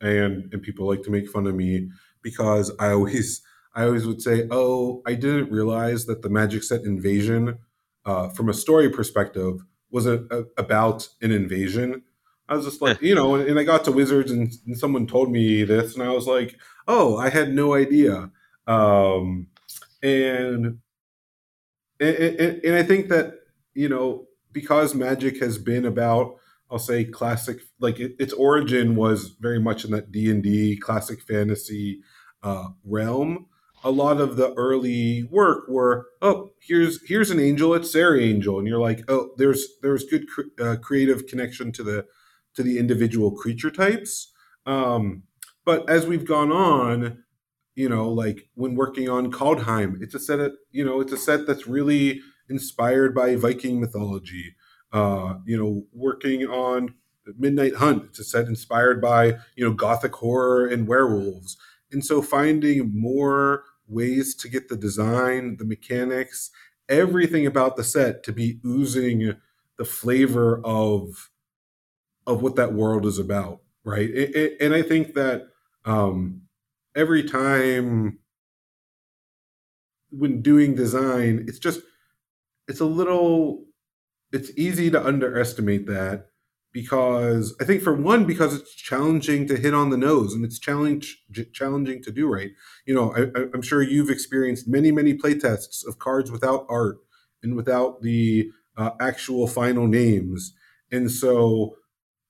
[0.00, 1.90] and and people like to make fun of me
[2.22, 3.42] because I always
[3.74, 7.58] I always would say, "Oh, I didn't realize that the Magic Set Invasion,
[8.04, 12.02] uh, from a story perspective, was a, a, about an invasion."
[12.48, 15.06] I was just like, you know, and, and I got to Wizards, and, and, someone
[15.06, 18.30] told me this, and I was like, "Oh, I had no idea."
[18.70, 19.48] Um,
[20.00, 20.78] and,
[21.98, 23.34] and and I think that
[23.74, 26.36] you know because Magic has been about
[26.70, 32.00] I'll say classic like it, its origin was very much in that D&D classic fantasy
[32.44, 33.46] uh, realm.
[33.82, 38.58] A lot of the early work were oh here's here's an angel it's Serra Angel
[38.60, 42.06] and you're like oh there's there's good cre- uh, creative connection to the
[42.54, 44.32] to the individual creature types.
[44.64, 45.24] Um,
[45.64, 47.24] but as we've gone on,
[47.80, 50.40] you know, like when working on Kaldheim, it's a set
[50.70, 54.54] you know, it's a set that's really inspired by Viking mythology
[54.92, 56.94] uh, you know, working on
[57.38, 58.04] Midnight Hunt.
[58.06, 61.56] It's a set inspired by, you know, gothic horror and werewolves.
[61.92, 66.50] And so finding more ways to get the design, the mechanics,
[66.88, 69.36] everything about the set to be oozing
[69.78, 71.30] the flavor of
[72.26, 74.08] of what that world is about, right?
[74.08, 75.48] It, it, and I think that
[75.84, 76.42] um,
[76.94, 78.18] every time
[80.10, 81.80] when doing design, it's just
[82.68, 83.64] it's a little
[84.32, 86.26] it's easy to underestimate that
[86.72, 90.58] because I think for one because it's challenging to hit on the nose and it's
[90.58, 91.18] challenge
[91.52, 92.50] challenging to do right.
[92.86, 96.98] You know, I, am sure you've experienced many many playtests of cards without art
[97.42, 100.54] and without the uh, actual final names,
[100.90, 101.76] and so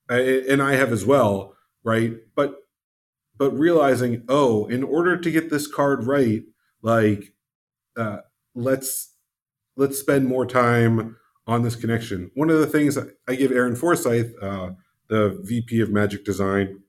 [0.09, 2.14] and I have as well, right?
[2.35, 2.57] But
[3.40, 6.42] but realizing, oh, in order to get this card right,
[6.83, 7.33] like
[7.96, 8.18] uh,
[8.55, 9.14] let's
[9.79, 12.31] let's spend more time on this connection.
[12.35, 14.72] One of the things I give Aaron Forsythe, uh,
[15.09, 16.83] the VP of Magic Design,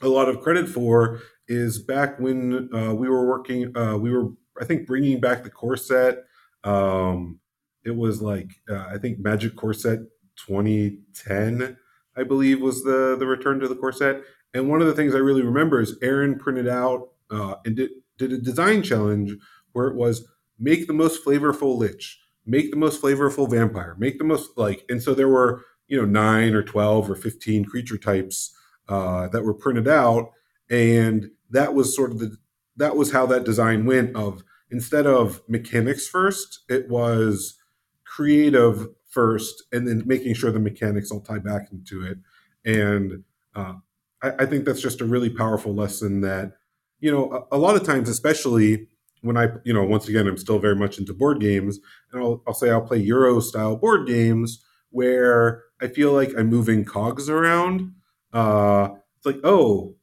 [0.00, 4.30] a lot of credit for is back when uh, we were working, uh, we were
[4.58, 6.24] I think bringing back the core set.
[6.64, 7.38] Um,
[7.84, 9.98] it was like uh, I think Magic Core Set
[10.46, 11.76] 2010,
[12.16, 14.22] I believe, was the the return to the core set.
[14.54, 17.90] And one of the things I really remember is Aaron printed out uh, and did,
[18.18, 19.34] did a design challenge
[19.72, 20.26] where it was
[20.58, 25.02] make the most flavorful lich, make the most flavorful vampire, make the most like, and
[25.02, 28.54] so there were you know nine or twelve or fifteen creature types
[28.88, 30.30] uh, that were printed out,
[30.70, 32.36] and that was sort of the
[32.76, 34.16] that was how that design went.
[34.16, 37.58] Of instead of mechanics first, it was
[38.04, 42.18] creative first, and then making sure the mechanics all tie back into it.
[42.64, 43.74] And uh,
[44.22, 46.52] I, I, think that's just a really powerful lesson that
[47.00, 48.88] you know a, a lot of times, especially
[49.22, 51.78] when I, you know, once again, I'm still very much into board games,
[52.12, 56.48] and I'll, I'll say I'll play Euro style board games where I feel like I'm
[56.48, 57.92] moving cogs around.
[58.32, 59.96] Uh, it's like, oh,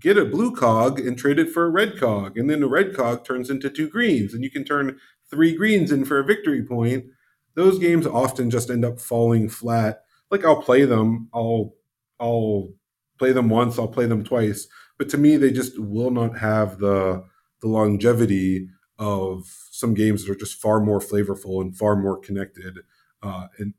[0.00, 2.94] get a blue cog and trade it for a red cog, and then the red
[2.94, 4.98] cog turns into two greens, and you can turn
[5.30, 7.06] three greens in for a victory point.
[7.54, 10.02] Those games often just end up falling flat.
[10.30, 11.74] Like I'll play them, I'll
[12.20, 12.70] I'll
[13.18, 16.78] play them once, I'll play them twice, but to me, they just will not have
[16.78, 17.24] the
[17.62, 22.78] the longevity of some games that are just far more flavorful and far more connected
[23.22, 23.74] uh, and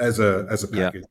[0.00, 1.02] as a as a package.
[1.02, 1.06] Yeah.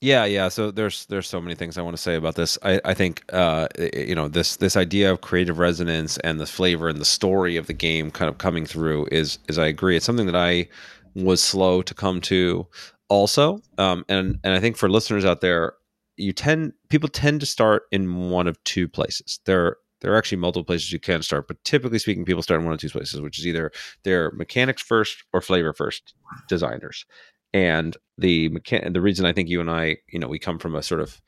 [0.00, 0.48] Yeah, yeah.
[0.48, 2.56] So there's there's so many things I want to say about this.
[2.62, 6.88] I, I think uh, you know this this idea of creative resonance and the flavor
[6.88, 9.96] and the story of the game kind of coming through is is I agree.
[9.96, 10.68] It's something that I
[11.16, 12.64] was slow to come to
[13.08, 13.60] also.
[13.76, 15.72] Um, and and I think for listeners out there,
[16.18, 19.40] you tend people tend to start in one of two places.
[19.46, 22.66] There there are actually multiple places you can start, but typically speaking, people start in
[22.66, 23.72] one of two places, which is either
[24.04, 26.14] they're mechanics first or flavor first
[26.48, 27.04] designers.
[27.52, 30.74] And the mechan- the reason I think you and I, you know, we come from
[30.74, 31.20] a sort of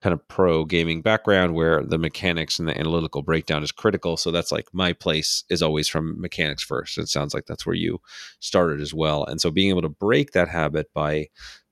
[0.00, 4.16] kind of pro gaming background where the mechanics and the analytical breakdown is critical.
[4.16, 6.98] So that's like my place is always from mechanics first.
[6.98, 8.00] It sounds like that's where you
[8.40, 9.24] started as well.
[9.24, 11.28] And so being able to break that habit by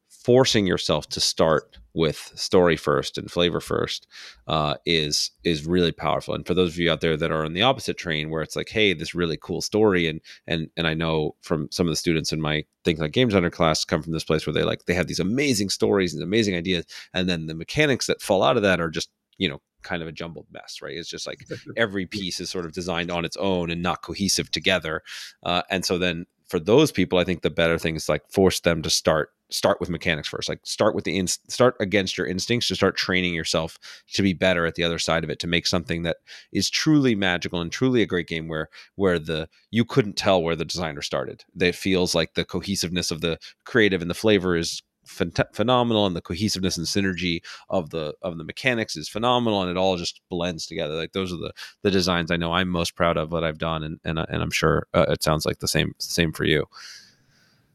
[0.09, 4.07] forcing yourself to start with story first and flavor first
[4.49, 6.35] uh, is is really powerful.
[6.35, 8.55] And for those of you out there that are on the opposite train, where it's
[8.55, 11.97] like, hey, this really cool story, and and and I know from some of the
[11.97, 14.85] students in my Think Like games under class come from this place where they like
[14.85, 18.57] they have these amazing stories and amazing ideas, and then the mechanics that fall out
[18.57, 20.97] of that are just you know kind of a jumbled mess, right?
[20.97, 24.51] It's just like every piece is sort of designed on its own and not cohesive
[24.51, 25.03] together.
[25.43, 28.61] Uh, and so then for those people, I think the better thing is like force
[28.61, 30.49] them to start start with mechanics first.
[30.49, 33.79] Like start with the in, start against your instincts to start training yourself
[34.13, 36.19] to be better at the other side of it to make something that
[36.53, 40.57] is truly magical and truly a great game where where the you couldn't tell where
[40.57, 41.45] the designer started.
[41.55, 46.21] That feels like the cohesiveness of the creative and the flavor is phenomenal and the
[46.21, 50.67] cohesiveness and synergy of the of the mechanics is phenomenal and it all just blends
[50.67, 53.59] together like those are the the designs i know i'm most proud of that i've
[53.59, 56.67] done and and, and i'm sure uh, it sounds like the same same for you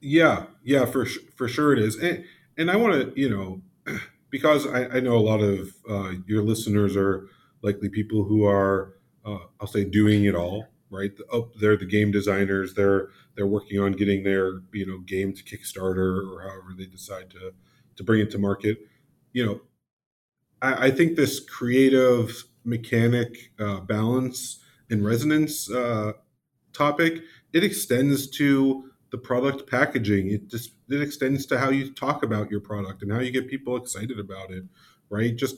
[0.01, 2.23] yeah yeah for for sure it is and
[2.57, 3.61] and i want to you know
[4.29, 7.27] because I, I know a lot of uh, your listeners are
[7.61, 12.11] likely people who are uh, i'll say doing it all right oh, they're the game
[12.11, 16.85] designers they're they're working on getting their you know game to Kickstarter or however they
[16.85, 17.53] decide to
[17.95, 18.79] to bring it to market.
[19.33, 19.61] You know,
[20.61, 24.59] I, I think this creative mechanic uh, balance
[24.89, 26.13] and resonance uh,
[26.73, 27.21] topic
[27.53, 30.31] it extends to the product packaging.
[30.31, 33.47] It just it extends to how you talk about your product and how you get
[33.47, 34.63] people excited about it.
[35.09, 35.57] Right, just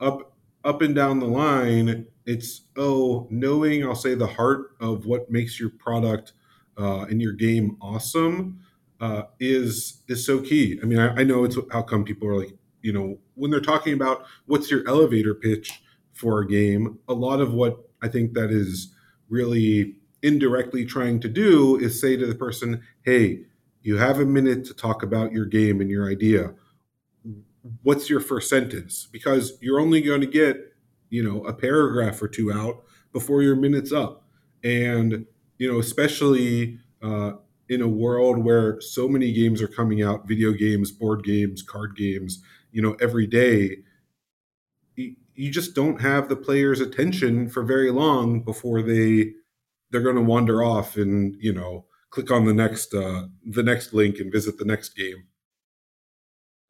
[0.00, 0.32] up
[0.64, 2.06] up and down the line.
[2.26, 6.32] It's oh knowing I'll say the heart of what makes your product
[6.78, 8.60] uh, and your game awesome
[9.00, 10.78] uh, is is so key.
[10.82, 13.60] I mean, I, I know it's how come people are like, you know, when they're
[13.60, 15.82] talking about what's your elevator pitch
[16.12, 18.94] for a game, a lot of what I think that is
[19.28, 23.42] really indirectly trying to do is say to the person, hey,
[23.82, 26.54] you have a minute to talk about your game and your idea.
[27.82, 29.06] What's your first sentence?
[29.12, 30.74] Because you're only going to get,
[31.10, 34.24] you know, a paragraph or two out before your minute's up.
[34.64, 35.26] And
[35.58, 37.32] you know, especially uh,
[37.68, 41.96] in a world where so many games are coming out, video games, board games, card
[41.96, 43.78] games, you know, every day,
[44.96, 49.32] you just don't have the player's attention for very long before they
[49.94, 53.94] they're going to wander off and you know click on the next uh, the next
[53.94, 55.28] link and visit the next game.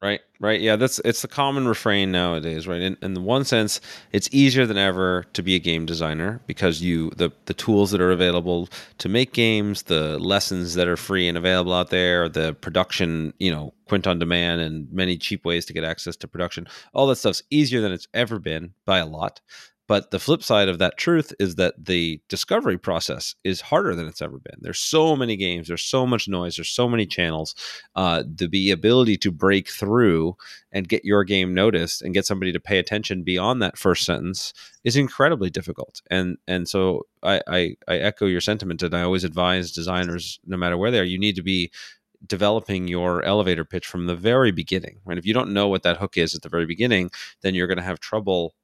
[0.01, 0.75] Right, right, yeah.
[0.75, 2.81] That's it's the common refrain nowadays, right?
[2.81, 6.79] In, in the one sense, it's easier than ever to be a game designer because
[6.79, 8.69] you the the tools that are available
[8.99, 13.49] to make games, the lessons that are free and available out there, the production, you
[13.49, 16.67] know, quint on demand, and many cheap ways to get access to production.
[16.93, 19.41] All that stuff's easier than it's ever been by a lot.
[19.87, 24.07] But the flip side of that truth is that the discovery process is harder than
[24.07, 24.57] it's ever been.
[24.59, 27.53] There's so many games, there's so much noise, there's so many channels.
[27.95, 30.35] Uh, the ability to break through
[30.71, 34.53] and get your game noticed and get somebody to pay attention beyond that first sentence
[34.83, 36.01] is incredibly difficult.
[36.09, 40.57] And and so I, I, I echo your sentiment, and I always advise designers, no
[40.57, 41.71] matter where they are, you need to be
[42.25, 44.97] developing your elevator pitch from the very beginning.
[45.05, 45.17] Right?
[45.17, 47.11] If you don't know what that hook is at the very beginning,
[47.41, 48.55] then you're going to have trouble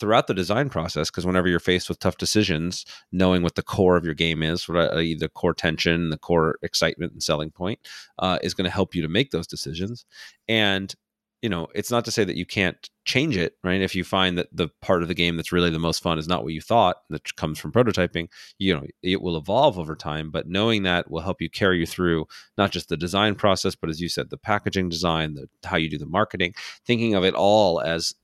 [0.00, 3.96] throughout the design process because whenever you're faced with tough decisions knowing what the core
[3.96, 7.78] of your game is what uh, the core tension the core excitement and selling point
[8.18, 10.04] uh, is going to help you to make those decisions.
[10.48, 10.94] And
[11.42, 13.80] you know it's not to say that you can't change it right?
[13.80, 16.28] If you find that the part of the game that's really the most fun is
[16.28, 18.28] not what you thought that comes from prototyping
[18.58, 21.86] you know it will evolve over time but knowing that will help you carry you
[21.86, 22.26] through
[22.56, 25.88] not just the design process but as you said the packaging design the how you
[25.88, 26.52] do the marketing
[26.84, 28.14] thinking of it all as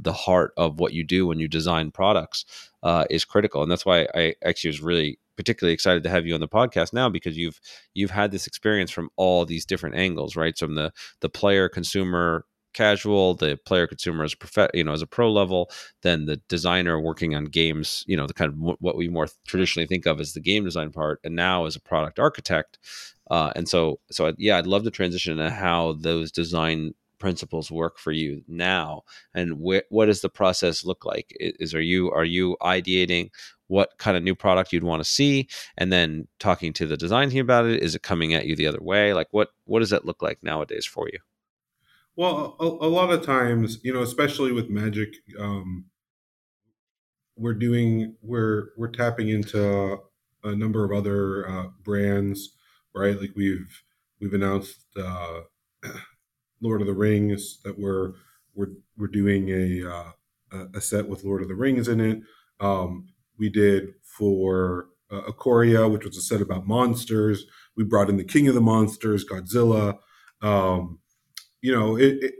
[0.00, 2.44] the heart of what you do when you design products
[2.82, 6.34] uh, is critical, and that's why I actually was really particularly excited to have you
[6.34, 7.60] on the podcast now because you've
[7.94, 10.56] you've had this experience from all these different angles, right?
[10.58, 12.44] From the the player, consumer,
[12.74, 15.70] casual, the player, consumer as a prof- you know as a pro level,
[16.02, 19.86] then the designer working on games, you know, the kind of what we more traditionally
[19.86, 22.78] think of as the game design part, and now as a product architect.
[23.30, 27.98] Uh, and so, so yeah, I'd love to transition to how those design principles work
[27.98, 29.02] for you now?
[29.34, 31.34] And wh- what does the process look like?
[31.38, 33.30] Is are you are you ideating
[33.66, 37.30] what kind of new product you'd want to see and then talking to the design
[37.30, 37.82] team about it?
[37.82, 39.12] Is it coming at you the other way?
[39.12, 41.18] Like what what does that look like nowadays for you?
[42.16, 45.86] Well a, a lot of times you know especially with magic um,
[47.36, 49.98] we're doing we're we're tapping into
[50.44, 52.54] a number of other uh, brands
[52.98, 53.20] right?
[53.20, 53.82] Like we've
[54.20, 55.40] we've announced uh,
[56.60, 58.12] Lord of the Rings that we're
[58.54, 62.20] we're we're doing a uh, a set with Lord of the Rings in it.
[62.60, 67.44] Um, we did for uh, Ikoria, which was a set about monsters.
[67.76, 69.98] We brought in the King of the Monsters, Godzilla.
[70.42, 70.98] Um,
[71.60, 72.34] you know, it, it,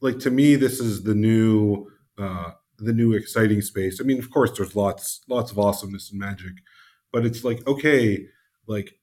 [0.00, 1.86] like to me, this is the new
[2.18, 4.00] uh, the new exciting space.
[4.00, 6.52] I mean, of course, there's lots lots of awesomeness and Magic,
[7.12, 8.26] but it's like okay,
[8.66, 8.94] like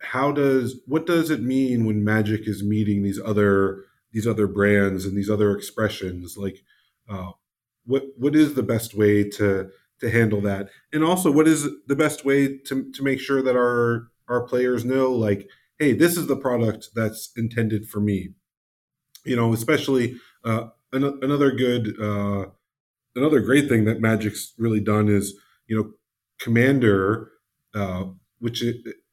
[0.00, 5.04] how does what does it mean when magic is meeting these other these other brands
[5.04, 6.36] and these other expressions?
[6.36, 6.62] Like
[7.08, 7.32] uh,
[7.84, 9.70] what what is the best way to
[10.00, 10.70] to handle that?
[10.92, 14.84] And also what is the best way to to make sure that our our players
[14.84, 18.30] know like hey this is the product that's intended for me.
[19.24, 22.46] You know especially uh, an, another good uh,
[23.16, 25.34] another great thing that magic's really done is
[25.66, 25.90] you know
[26.38, 27.32] commander
[27.74, 28.04] uh,
[28.38, 28.62] which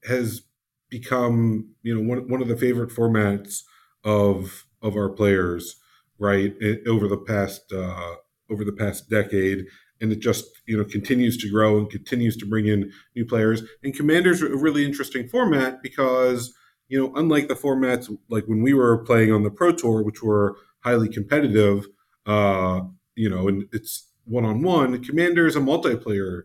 [0.07, 0.43] has
[0.89, 3.61] become you know one, one of the favorite formats
[4.03, 5.75] of of our players
[6.19, 6.53] right
[6.88, 8.15] over the past uh,
[8.49, 9.65] over the past decade.
[10.01, 13.63] And it just you know continues to grow and continues to bring in new players.
[13.83, 16.53] And commanders a really interesting format because
[16.89, 20.21] you know unlike the formats like when we were playing on the pro tour which
[20.21, 21.88] were highly competitive
[22.27, 22.81] uh
[23.15, 26.43] you know and it's one-on-one commander is a multiplayer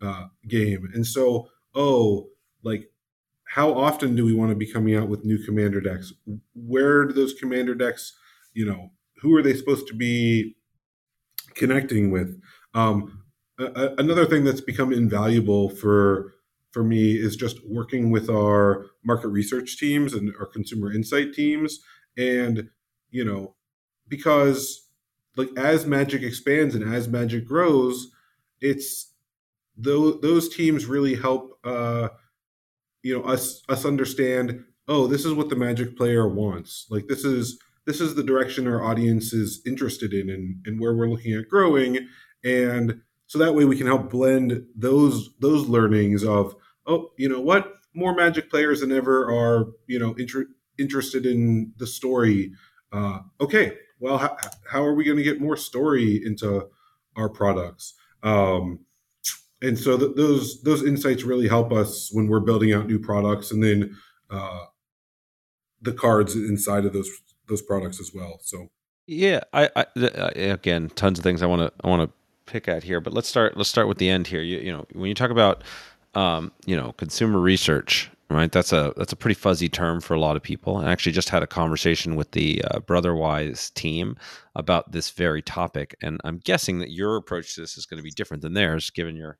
[0.00, 0.88] uh, game.
[0.94, 2.28] And so oh
[2.62, 2.90] like
[3.46, 6.12] how often do we want to be coming out with new commander decks?
[6.54, 8.12] Where do those commander decks,
[8.54, 8.90] you know,
[9.22, 10.56] who are they supposed to be
[11.54, 12.40] connecting with?
[12.74, 13.24] Um,
[13.58, 16.32] a- another thing that's become invaluable for
[16.72, 21.80] for me is just working with our market research teams and our consumer insight teams,
[22.18, 22.68] and
[23.10, 23.54] you know,
[24.08, 24.88] because
[25.36, 28.10] like as Magic expands and as Magic grows,
[28.60, 29.12] it's
[29.76, 31.58] those those teams really help.
[31.64, 32.08] Uh,
[33.06, 36.86] you know us us understand oh this is what the magic player wants.
[36.90, 40.92] Like this is this is the direction our audience is interested in and, and where
[40.92, 42.08] we're looking at growing.
[42.44, 47.40] And so that way we can help blend those those learnings of oh you know
[47.40, 47.74] what?
[47.94, 52.52] More magic players than ever are you know inter- interested in the story.
[52.92, 54.36] Uh, okay well how,
[54.70, 56.68] how are we going to get more story into
[57.14, 57.94] our products?
[58.24, 58.80] Um,
[59.62, 63.50] and so th- those those insights really help us when we're building out new products,
[63.50, 63.96] and then
[64.30, 64.64] uh,
[65.80, 67.10] the cards inside of those
[67.48, 68.38] those products as well.
[68.42, 68.68] So
[69.06, 72.16] yeah, I, I uh, again, tons of things I want to I want to
[72.50, 74.42] pick at here, but let's start let's start with the end here.
[74.42, 75.62] You, you know, when you talk about
[76.14, 78.50] um, you know consumer research, right?
[78.50, 80.78] That's a that's a pretty fuzzy term for a lot of people.
[80.78, 84.16] I actually just had a conversation with the uh, Brotherwise team
[84.54, 88.04] about this very topic, and I'm guessing that your approach to this is going to
[88.04, 89.38] be different than theirs, given your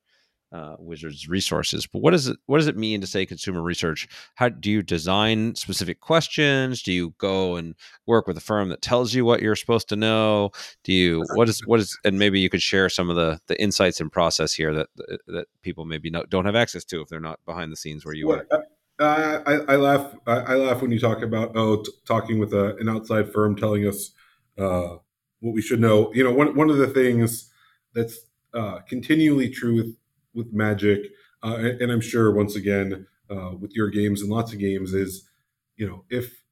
[0.52, 1.86] uh, Wizards resources.
[1.86, 4.08] But what does it what does it mean to say consumer research?
[4.36, 6.82] How do you design specific questions?
[6.82, 7.74] Do you go and
[8.06, 10.50] work with a firm that tells you what you're supposed to know?
[10.84, 13.60] Do you what is what is and maybe you could share some of the the
[13.60, 14.88] insights and process here that
[15.26, 18.14] that people maybe not, don't have access to if they're not behind the scenes where
[18.14, 18.66] you well, are.
[18.98, 20.14] Uh, I, I, laugh.
[20.26, 23.54] I, I, laugh when you talk about oh, t- talking with a, an outside firm
[23.54, 24.12] telling us
[24.56, 24.96] uh,
[25.40, 26.10] what we should know.
[26.14, 27.50] You know, one one of the things
[27.92, 28.20] that's
[28.54, 29.96] uh, continually true with
[30.36, 31.10] with Magic,
[31.42, 35.28] uh, and, I'm sure once again uh, with your games and lots of games is,
[35.76, 36.42] you know, if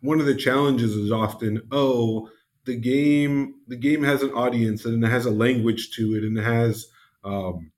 [0.00, 2.28] one of the challenges is often, oh,
[2.64, 6.36] the game the game has an audience and it has a language to it and
[6.36, 6.88] it has
[7.24, 7.70] um,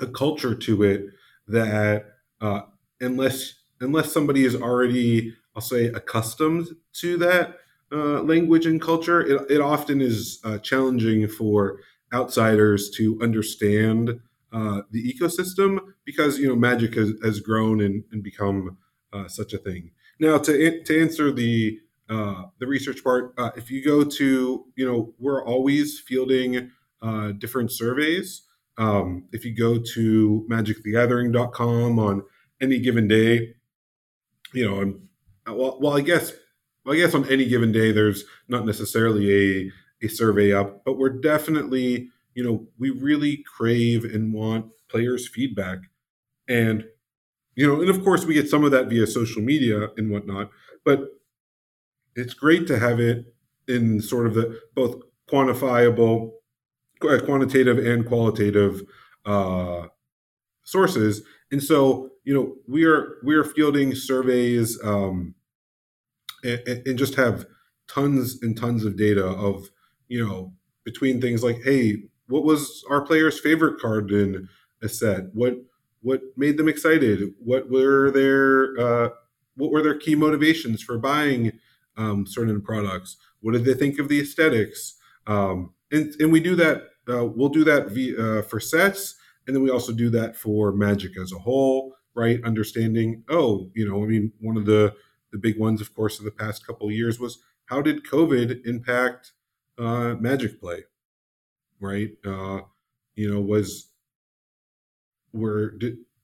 [0.00, 1.06] a culture to it
[1.48, 2.06] that
[2.40, 2.62] uh,
[3.00, 6.68] unless unless somebody is already I'll say accustomed
[7.00, 7.58] to that
[7.92, 11.80] uh, language and culture, it, it often is uh, challenging for
[12.12, 14.20] outsiders to understand
[14.52, 18.78] uh, the ecosystem because you know magic has, has grown and, and become
[19.12, 19.90] uh, such a thing.
[20.18, 24.86] Now, to to answer the uh, the research part, uh, if you go to you
[24.86, 26.70] know we're always fielding
[27.02, 28.42] uh, different surveys.
[28.78, 32.22] Um, if you go to magicthegathering.com on
[32.60, 33.54] any given day,
[34.52, 35.08] you know, I'm,
[35.46, 36.32] well, well, I guess,
[36.84, 39.72] well, I guess on any given day, there's not necessarily a
[40.02, 45.78] a survey up, but we're definitely you know, we really crave and want players' feedback.
[46.46, 46.84] And,
[47.54, 50.50] you know, and of course we get some of that via social media and whatnot,
[50.84, 51.00] but
[52.14, 53.34] it's great to have it
[53.66, 56.32] in sort of the both quantifiable,
[57.08, 58.82] uh, quantitative and qualitative
[59.24, 59.86] uh,
[60.62, 61.22] sources.
[61.50, 65.34] And so, you know, we are we are fielding surveys um,
[66.44, 67.46] and, and just have
[67.88, 69.70] tons and tons of data of,
[70.08, 70.52] you know,
[70.84, 74.48] between things like, hey, what was our player's favorite card in
[74.82, 75.34] a set?
[75.34, 75.58] What
[76.02, 77.34] what made them excited?
[77.38, 79.08] What were their uh,
[79.56, 81.52] what were their key motivations for buying
[81.96, 83.16] um, certain products?
[83.40, 84.96] What did they think of the aesthetics?
[85.26, 86.90] Um, and and we do that.
[87.08, 89.14] Uh, we'll do that via, uh, for sets,
[89.46, 91.94] and then we also do that for Magic as a whole.
[92.14, 93.24] Right, understanding.
[93.28, 94.94] Oh, you know, I mean, one of the
[95.32, 99.32] the big ones, of course, of the past couple years was how did COVID impact
[99.78, 100.84] uh, Magic play?
[101.80, 102.10] Right?
[102.24, 102.60] Uh,
[103.14, 103.88] you know, was
[105.32, 105.72] where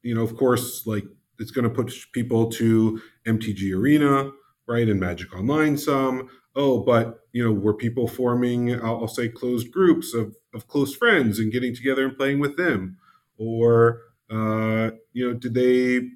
[0.02, 1.04] you know, of course, like
[1.38, 4.30] it's going to push people to MTG Arena,
[4.66, 6.28] right, and Magic Online some.
[6.54, 8.74] Oh, but you know, were people forming?
[8.74, 12.56] I'll, I'll say closed groups of of close friends and getting together and playing with
[12.56, 12.98] them,
[13.38, 14.00] or
[14.30, 16.08] uh, you know, did they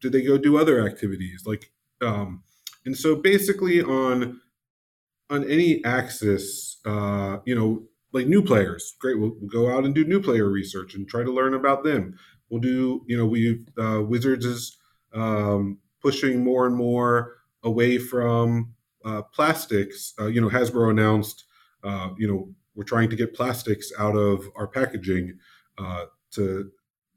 [0.00, 1.70] did they go do other activities like?
[2.00, 2.42] Um,
[2.84, 4.40] and so basically on
[5.30, 8.94] on any axis, uh, you know, like new players.
[9.00, 9.18] Great.
[9.18, 12.16] We'll, we'll, go out and do new player research and try to learn about them.
[12.50, 14.76] We'll do, you know, we uh, Wizards is
[15.14, 20.14] um, pushing more and more away from uh, plastics.
[20.20, 21.44] Uh, you know, Hasbro announced,
[21.82, 25.38] uh, you know, we're trying to get plastics out of our packaging
[25.78, 26.70] uh, to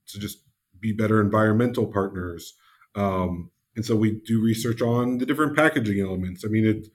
[0.08, 0.39] to just
[0.80, 2.54] be better environmental partners.
[2.96, 6.46] Um, and so we do research on the different packaging elements.
[6.46, 6.88] I mean, it.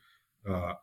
[0.49, 0.75] Uh,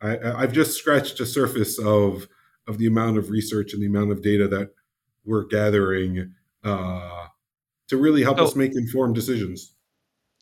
[0.00, 2.28] I, I've just scratched the surface of
[2.68, 4.70] of the amount of research and the amount of data that
[5.24, 7.26] we're gathering uh,
[7.88, 9.74] to really help so, us make informed decisions.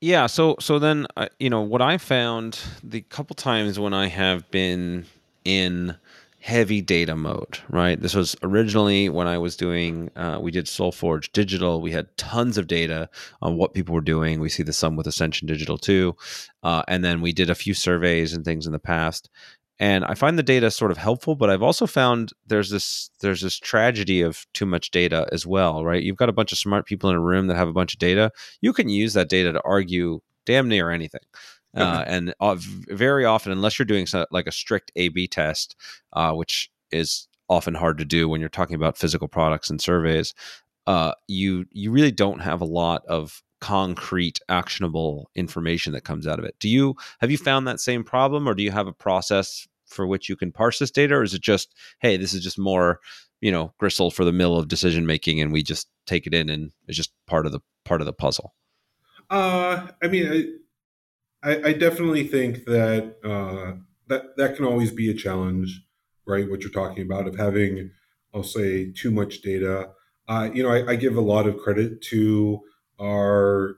[0.00, 0.26] Yeah.
[0.26, 4.50] So so then uh, you know what I found the couple times when I have
[4.50, 5.06] been
[5.44, 5.96] in
[6.46, 8.00] heavy data mode, right?
[8.00, 11.80] This was originally when I was doing, uh, we did SolForge Digital.
[11.80, 13.10] We had tons of data
[13.42, 14.38] on what people were doing.
[14.38, 16.14] We see the sum with Ascension Digital too.
[16.62, 19.28] Uh, and then we did a few surveys and things in the past
[19.78, 23.42] and i find the data sort of helpful but i've also found there's this there's
[23.42, 26.02] this tragedy of too much data as well right?
[26.02, 27.98] You've got a bunch of smart people in a room that have a bunch of
[27.98, 28.32] data.
[28.60, 31.20] You can use that data to argue damn near anything
[31.74, 32.56] uh, and uh,
[32.88, 35.76] very often unless you're doing some, like a strict a b test
[36.12, 40.34] uh, which is often hard to do when you're talking about physical products and surveys
[40.86, 46.38] uh, you you really don't have a lot of concrete actionable information that comes out
[46.38, 48.92] of it do you have you found that same problem or do you have a
[48.92, 52.42] process for which you can parse this data, or is it just, hey, this is
[52.42, 53.00] just more,
[53.40, 56.50] you know, gristle for the mill of decision making, and we just take it in,
[56.50, 58.54] and it's just part of the part of the puzzle?
[59.30, 60.58] Uh, I mean,
[61.42, 63.78] I, I, definitely think that uh,
[64.08, 65.82] that that can always be a challenge,
[66.26, 66.48] right?
[66.48, 67.90] What you're talking about of having,
[68.34, 69.90] I'll say, too much data.
[70.28, 72.60] Uh, you know, I, I give a lot of credit to
[73.00, 73.76] our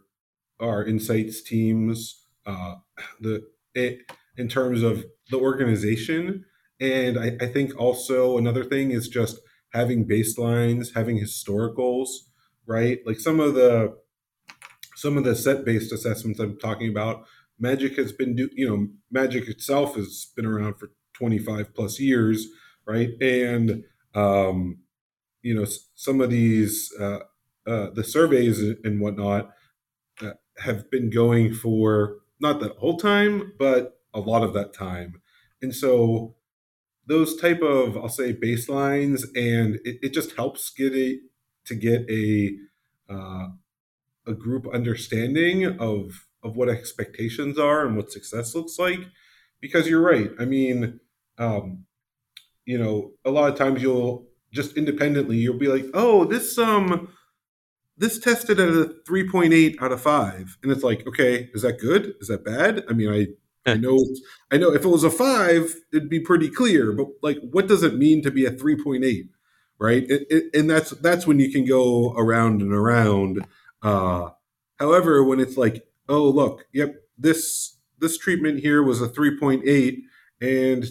[0.61, 2.77] our insights teams, uh,
[3.21, 3.43] the
[3.75, 4.01] it,
[4.37, 6.45] in terms of the organization,
[6.81, 9.39] and I, I think also another thing is just
[9.73, 12.09] having baselines, having historicals,
[12.67, 12.99] right?
[13.07, 13.97] Like some of the
[14.97, 17.25] some of the set based assessments I'm talking about,
[17.59, 22.47] Magic has been do you know Magic itself has been around for 25 plus years,
[22.87, 23.11] right?
[23.21, 24.79] And um,
[25.43, 27.21] you know some of these uh,
[27.69, 29.51] uh, the surveys and whatnot
[30.23, 35.21] uh, have been going for not that whole time, but a lot of that time.
[35.61, 36.37] And so
[37.07, 41.19] those type of I'll say baselines, and it, it just helps get a
[41.67, 42.57] to get a
[43.11, 43.49] uh,
[44.27, 49.01] a group understanding of of what expectations are and what success looks like.
[49.61, 50.31] Because you're right.
[50.39, 51.01] I mean,
[51.37, 51.85] um,
[52.65, 57.09] you know, a lot of times you'll just independently you'll be like, oh, this um
[57.99, 62.15] this tested at a 3.8 out of 5 and it's like okay is that good?
[62.21, 62.85] Is that bad?
[62.89, 63.99] I mean i i know
[64.51, 67.83] i know if it was a 5 it'd be pretty clear but like what does
[67.83, 69.29] it mean to be a 3.8
[69.81, 70.05] right?
[70.09, 73.47] It, it, and that's that's when you can go around and around.
[73.83, 74.31] Uh
[74.79, 79.99] however when it's like oh look yep this this treatment here was a 3.8
[80.41, 80.87] and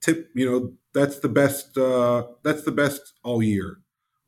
[0.00, 3.78] tip you know that's the best uh that's the best all year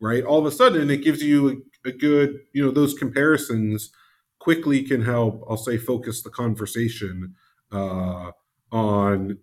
[0.01, 0.24] right?
[0.24, 3.91] All of a sudden it gives you a good, you know, those comparisons
[4.39, 7.35] quickly can help, I'll say, focus the conversation
[7.72, 8.33] uh,
[8.72, 9.39] on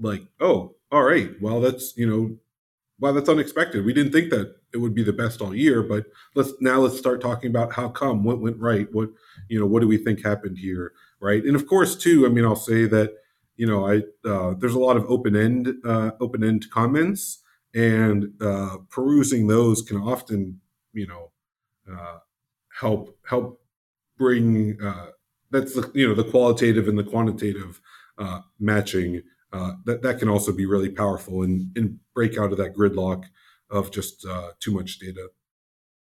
[0.00, 2.36] like, oh, all right, well, that's, you know,
[3.00, 3.84] wow, that's unexpected.
[3.84, 6.98] We didn't think that it would be the best all year, but let's now let's
[6.98, 9.10] start talking about how come, what went right, what,
[9.48, 11.42] you know, what do we think happened here, right?
[11.44, 13.14] And of course, too, I mean, I'll say that,
[13.56, 17.42] you know, I uh, there's a lot of open end uh, open end comments,
[17.74, 20.60] and uh, perusing those can often,
[20.92, 21.32] you know,
[21.90, 22.18] uh,
[22.80, 23.60] help help
[24.16, 25.08] bring uh,
[25.50, 27.80] that's the you know the qualitative and the quantitative
[28.18, 29.22] uh, matching
[29.52, 33.24] uh, that that can also be really powerful and and break out of that gridlock
[33.70, 35.28] of just uh, too much data.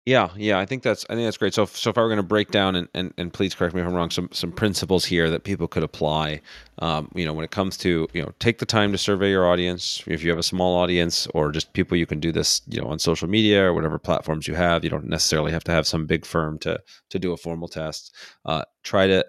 [0.06, 1.52] Yeah, yeah, I think that's I think that's great.
[1.52, 3.82] So, so if I were going to break down and, and, and please correct me
[3.82, 6.40] if I'm wrong, some some principles here that people could apply.
[6.78, 9.46] Um, you know, when it comes to you know, take the time to survey your
[9.46, 10.02] audience.
[10.06, 12.62] If you have a small audience or just people, you can do this.
[12.66, 14.84] You know, on social media or whatever platforms you have.
[14.84, 16.80] You don't necessarily have to have some big firm to
[17.10, 18.14] to do a formal test.
[18.46, 19.24] Uh, try to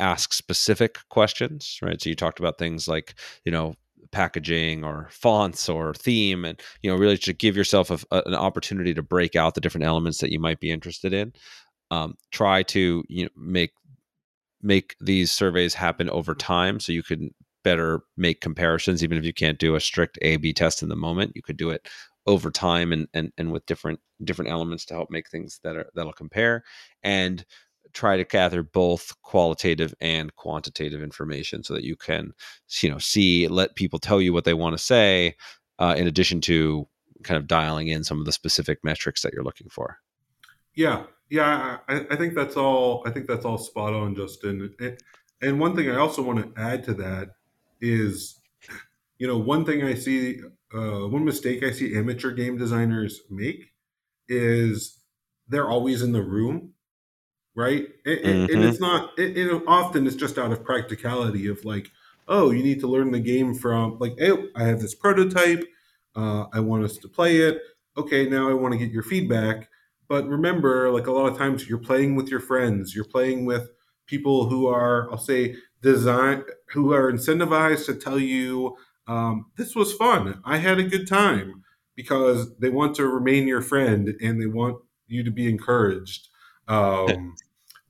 [0.00, 2.00] ask specific questions, right?
[2.00, 3.74] So you talked about things like you know
[4.10, 8.34] packaging or fonts or theme and you know really to give yourself a, a, an
[8.34, 11.32] opportunity to break out the different elements that you might be interested in
[11.90, 13.72] um, try to you know make
[14.62, 17.30] make these surveys happen over time so you can
[17.62, 20.96] better make comparisons even if you can't do a strict a b test in the
[20.96, 21.88] moment you could do it
[22.26, 25.90] over time and and, and with different different elements to help make things that are
[25.94, 26.64] that'll compare.
[27.02, 27.44] And
[27.94, 32.32] try to gather both qualitative and quantitative information so that you can
[32.82, 35.34] you know see let people tell you what they want to say
[35.78, 36.86] uh, in addition to
[37.22, 39.98] kind of dialing in some of the specific metrics that you're looking for.
[40.74, 41.04] Yeah.
[41.30, 44.74] Yeah i, I think that's all i think that's all spot on justin.
[44.78, 44.98] And,
[45.40, 47.30] and one thing i also want to add to that
[47.80, 48.40] is
[49.18, 50.40] you know one thing i see
[50.74, 53.72] uh, one mistake i see amateur game designers make
[54.28, 54.98] is
[55.48, 56.74] they're always in the room
[57.54, 57.86] right?
[58.04, 58.54] And, mm-hmm.
[58.54, 59.18] and it's not.
[59.18, 61.90] It, it, often it's just out of practicality of like,
[62.28, 65.64] oh, you need to learn the game from like, hey, I have this prototype.
[66.16, 67.60] Uh, I want us to play it.
[67.96, 69.68] Okay, now I want to get your feedback.
[70.08, 72.94] But remember, like a lot of times, you're playing with your friends.
[72.94, 73.70] You're playing with
[74.06, 78.76] people who are, I'll say, design who are incentivized to tell you
[79.06, 80.40] um, this was fun.
[80.44, 81.62] I had a good time
[81.94, 86.28] because they want to remain your friend and they want you to be encouraged.
[86.66, 87.34] Um,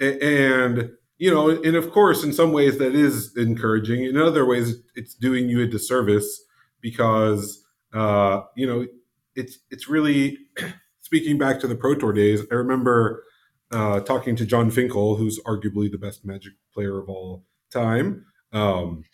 [0.05, 4.05] and you know, and of course, in some ways that is encouraging.
[4.05, 6.43] In other ways, it's doing you a disservice
[6.81, 8.87] because uh, you know
[9.37, 10.39] it's it's really
[11.01, 12.43] speaking back to the Pro Tour days.
[12.51, 13.25] I remember
[13.71, 19.05] uh, talking to Jon Finkel, who's arguably the best Magic player of all time, um,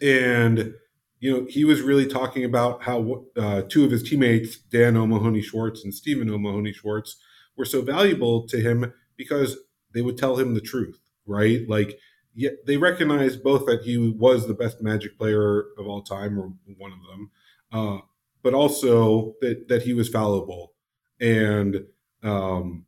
[0.00, 0.74] and
[1.18, 5.42] you know he was really talking about how uh, two of his teammates, Dan O'Mahoney
[5.42, 7.16] Schwartz and Stephen O'Mahoney Schwartz,
[7.56, 9.58] were so valuable to him because
[9.92, 11.68] they would tell him the truth, right?
[11.68, 11.98] Like
[12.34, 16.52] yeah, they recognized both that he was the best Magic player of all time, or
[16.78, 17.30] one of them,
[17.72, 17.98] uh,
[18.42, 20.72] but also that that he was fallible,
[21.20, 21.84] and
[22.22, 22.86] um,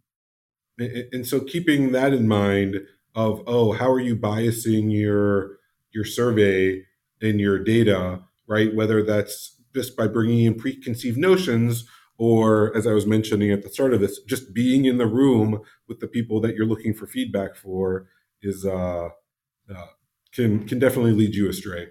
[0.79, 2.77] and so keeping that in mind
[3.15, 5.59] of oh, how are you biasing your
[5.91, 6.83] your survey
[7.21, 8.75] and your data, right?
[8.75, 11.89] Whether that's just by bringing in preconceived notions
[12.23, 15.61] or as I was mentioning at the start of this, just being in the room
[15.89, 18.07] with the people that you're looking for feedback for
[18.43, 19.09] is uh,
[19.69, 19.87] uh,
[20.33, 21.89] can can definitely lead you astray.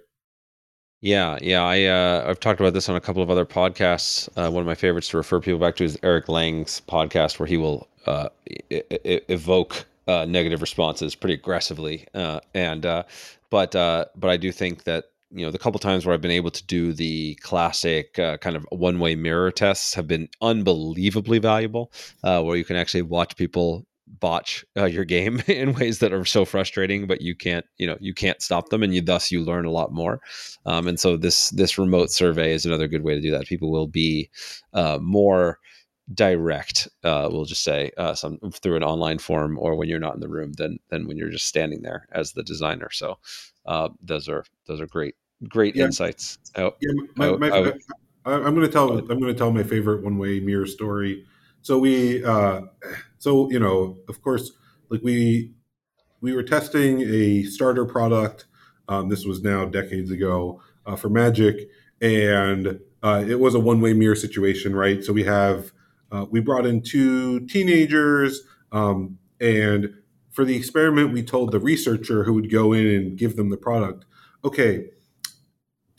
[1.02, 1.62] Yeah, yeah.
[1.64, 4.30] I uh, I've talked about this on a couple of other podcasts.
[4.38, 7.48] Uh, one of my favorites to refer people back to is Eric Lang's podcast, where
[7.48, 8.30] he will uh,
[8.70, 12.08] evoke uh, negative responses pretty aggressively.
[12.14, 16.32] And but but I do think that you know the couple times where I've been
[16.32, 21.40] able to do the classic uh, kind of one way mirror tests have been unbelievably
[21.40, 21.92] valuable,
[22.24, 23.86] uh, where you can actually watch people
[24.20, 27.98] botch uh, your game in ways that are so frustrating, but you can't you know
[28.00, 30.22] you can't stop them, and you thus you learn a lot more.
[30.66, 33.48] Um, and so this this remote survey is another good way to do that.
[33.48, 34.30] People will be
[34.74, 35.60] uh, more
[36.14, 40.14] direct uh, we'll just say uh, some through an online form or when you're not
[40.14, 43.18] in the room than than when you're just standing there as the designer so
[43.66, 45.16] uh, those are those are great
[45.48, 45.86] great yeah.
[45.86, 46.40] insights.
[46.56, 47.74] I, yeah, my, I, my,
[48.26, 51.26] I, am going to tell I'm going to tell my favorite one way mirror story.
[51.62, 52.62] So we, uh,
[53.18, 54.52] so you know, of course,
[54.90, 55.54] like we
[56.22, 58.46] we were testing a starter product.
[58.88, 61.70] Um, this was now decades ago uh, for Magic,
[62.02, 65.04] and uh, it was a one way mirror situation, right?
[65.04, 65.72] So we have
[66.12, 69.94] uh, we brought in two teenagers, um, and
[70.30, 73.58] for the experiment, we told the researcher who would go in and give them the
[73.58, 74.06] product,
[74.44, 74.90] okay,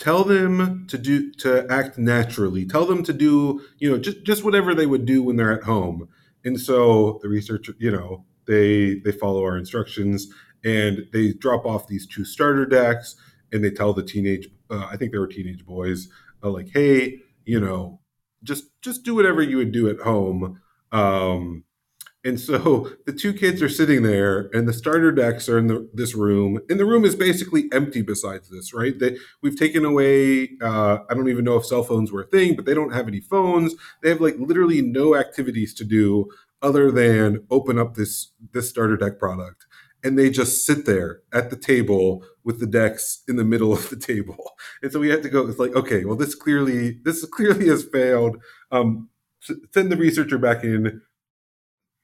[0.03, 2.67] tell them to do to act naturally.
[2.67, 5.65] Tell them to do you know just just whatever they would do when they're at
[5.65, 6.09] home.
[6.45, 10.27] And so the researcher you know they they follow our instructions
[10.65, 13.15] and they drop off these two starter decks
[13.53, 16.09] and they tell the teenage uh, i think they were teenage boys
[16.45, 18.01] uh, like hey you know
[18.43, 20.61] just just do whatever you would do at home.
[20.91, 21.65] Um
[22.25, 25.89] and so the two kids are sitting there, and the starter decks are in the,
[25.93, 28.03] this room, and the room is basically empty.
[28.03, 28.99] Besides this, right?
[28.99, 30.51] They, we've taken away.
[30.61, 33.09] Uh, I don't even know if cell phones were a thing, but they don't have
[33.09, 33.75] any phones.
[34.03, 36.31] They have like literally no activities to do
[36.63, 39.67] other than open up this this starter deck product,
[40.03, 43.91] and they just sit there at the table with the decks in the middle of
[43.91, 44.37] the table.
[44.83, 45.47] And so we had to go.
[45.47, 48.39] It's like, okay, well, this clearly this clearly has failed.
[48.73, 49.11] Um,
[49.73, 51.01] send the researcher back in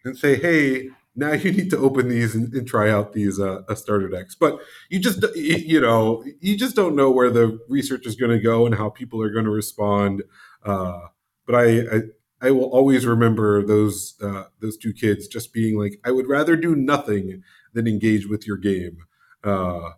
[0.08, 3.62] and say, hey, now you need to open these and, and try out these uh,
[3.74, 4.34] starter decks.
[4.34, 8.42] But you just, you know, you just don't know where the research is going to
[8.42, 10.22] go and how people are going to respond.
[10.64, 11.00] Uh,
[11.46, 12.00] but I, I,
[12.40, 16.56] I, will always remember those uh, those two kids just being like, I would rather
[16.56, 17.42] do nothing
[17.72, 18.98] than engage with your game.
[19.42, 19.90] Uh,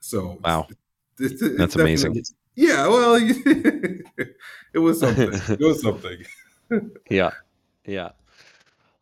[0.00, 0.66] so wow,
[1.18, 2.22] it's, it's, it's that's amazing.
[2.54, 3.14] Yeah, well,
[4.74, 5.32] it was something.
[5.32, 6.18] it was something.
[7.10, 7.30] yeah,
[7.86, 8.10] yeah.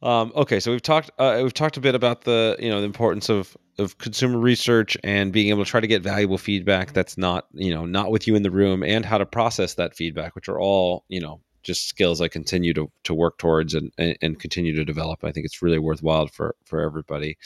[0.03, 2.87] Um, okay, so we've talked uh, we've talked a bit about the you know the
[2.87, 7.19] importance of of consumer research and being able to try to get valuable feedback that's
[7.19, 10.35] not you know not with you in the room and how to process that feedback,
[10.35, 14.17] which are all you know just skills I continue to to work towards and and,
[14.23, 15.23] and continue to develop.
[15.23, 17.37] I think it's really worthwhile for for everybody.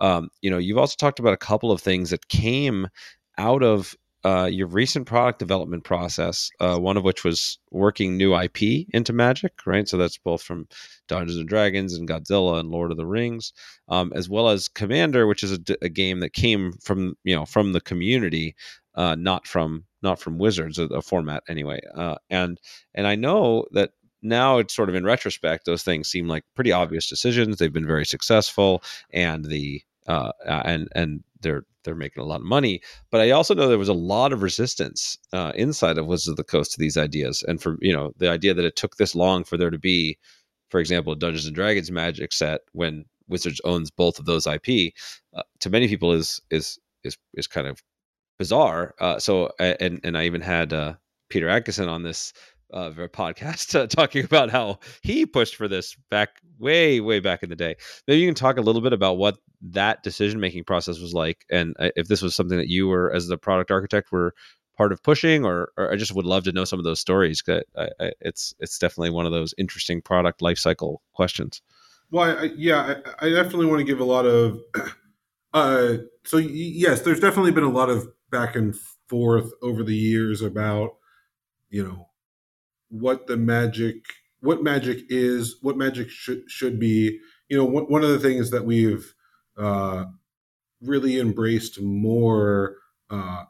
[0.00, 2.86] Um, you know, you've also talked about a couple of things that came
[3.38, 8.34] out of uh, your recent product development process, uh, one of which was working new
[8.34, 9.86] IP into Magic, right?
[9.86, 10.66] So that's both from
[11.08, 13.52] Dungeons and Dragons and Godzilla and Lord of the Rings,
[13.88, 17.44] um, as well as Commander, which is a, a, game that came from you know
[17.44, 18.56] from the community,
[18.94, 21.80] uh, not from not from Wizards, a, a format anyway.
[21.94, 22.58] Uh, and
[22.94, 23.90] and I know that
[24.22, 27.58] now it's sort of in retrospect, those things seem like pretty obvious decisions.
[27.58, 32.46] They've been very successful, and the uh, and and they're they're making a lot of
[32.46, 32.80] money.
[33.10, 36.36] But I also know there was a lot of resistance uh, inside of Wizards of
[36.36, 39.14] the Coast to these ideas, and for you know the idea that it took this
[39.14, 40.18] long for there to be,
[40.70, 44.92] for example, a Dungeons and Dragons Magic set when Wizards owns both of those IP,
[45.34, 47.82] uh, to many people is is is is kind of
[48.38, 48.94] bizarre.
[49.00, 50.94] Uh, so and and I even had uh,
[51.30, 52.32] Peter Atkinson on this
[52.74, 57.48] uh, podcast uh, talking about how he pushed for this back way way back in
[57.48, 57.76] the day.
[58.06, 61.46] Maybe you can talk a little bit about what that decision making process was like
[61.50, 64.34] and uh, if this was something that you were as the product architect were
[64.76, 67.40] part of pushing or, or i just would love to know some of those stories
[67.40, 67.62] because
[68.20, 71.62] it's it's definitely one of those interesting product life cycle questions.
[72.10, 74.60] Well I, yeah I, I, definitely want to give a lot of
[75.54, 75.94] uh
[76.24, 78.76] so yes there's definitely been a lot of back and
[79.08, 80.96] forth over the years about
[81.70, 82.08] you know
[83.00, 83.96] what the magic
[84.40, 87.18] what magic is, what magic should should be.
[87.48, 89.14] You know, one of the things that we've
[89.56, 90.04] uh,
[90.80, 92.76] really embraced more
[93.10, 93.44] uh,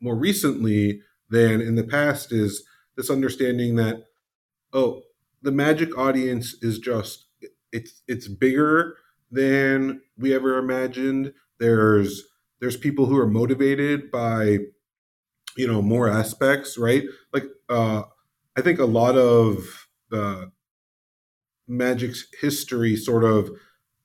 [0.00, 2.64] more recently than in the past is
[2.96, 4.04] this understanding that
[4.72, 5.02] oh
[5.42, 7.26] the magic audience is just
[7.72, 8.96] it's it's bigger
[9.30, 12.22] than we ever imagined there's
[12.60, 14.58] there's people who are motivated by
[15.56, 18.02] you know more aspects right like uh
[18.56, 19.86] i think a lot of
[21.66, 23.50] magic's history sort of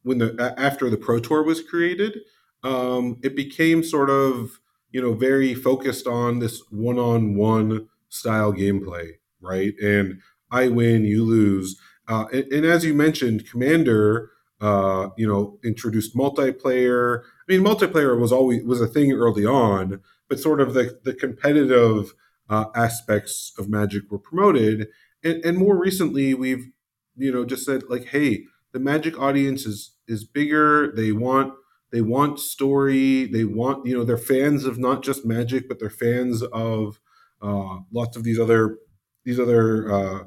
[0.04, 2.20] when the after the pro tour was created
[2.64, 4.60] um it became sort of
[4.92, 10.20] you know very focused on this one-on-one style gameplay right and
[10.52, 14.32] i win you lose uh, and, and as you mentioned commander
[14.62, 17.22] uh, you know, introduced multiplayer.
[17.22, 21.14] I mean, multiplayer was always was a thing early on, but sort of the the
[21.14, 22.14] competitive
[22.50, 24.88] uh, aspects of Magic were promoted,
[25.24, 26.68] and, and more recently we've
[27.16, 28.44] you know just said like, hey,
[28.74, 30.92] the Magic audience is is bigger.
[30.92, 31.54] They want
[31.92, 33.26] they want story.
[33.26, 37.00] They want you know they're fans of not just Magic, but they're fans of
[37.42, 38.78] uh, lots of these other
[39.26, 40.24] these other uh,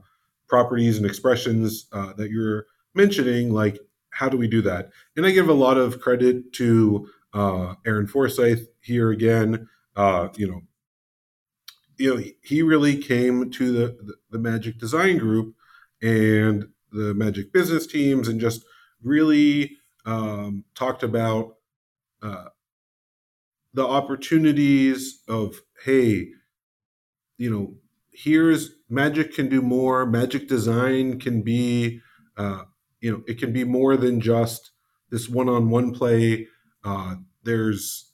[0.49, 3.79] properties and expressions uh, that you're mentioning, like
[4.11, 4.91] how do we do that?
[5.17, 9.69] And I give a lot of credit to uh, Aaron Forsythe here again.
[9.97, 10.61] Uh, you know,
[12.03, 15.55] you know, he really came to the, the, the Magic Design Group
[16.03, 18.65] and the Magic business teams, and just
[19.05, 21.59] really um, talked about
[22.21, 22.47] uh,
[23.73, 26.31] the opportunities of hey,
[27.39, 27.77] you know,
[28.11, 30.05] here's Magic can do more.
[30.05, 32.01] Magic Design can be
[32.37, 32.65] uh,
[33.01, 34.73] you know it can be more than just
[35.11, 36.49] this one-on-one play
[36.83, 38.12] uh, there's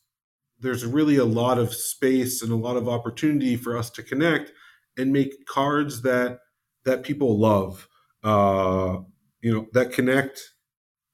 [0.61, 4.53] there's really a lot of space and a lot of opportunity for us to connect
[4.97, 6.41] and make cards that
[6.85, 7.89] that people love
[8.25, 8.99] uh,
[9.41, 10.41] you know that connect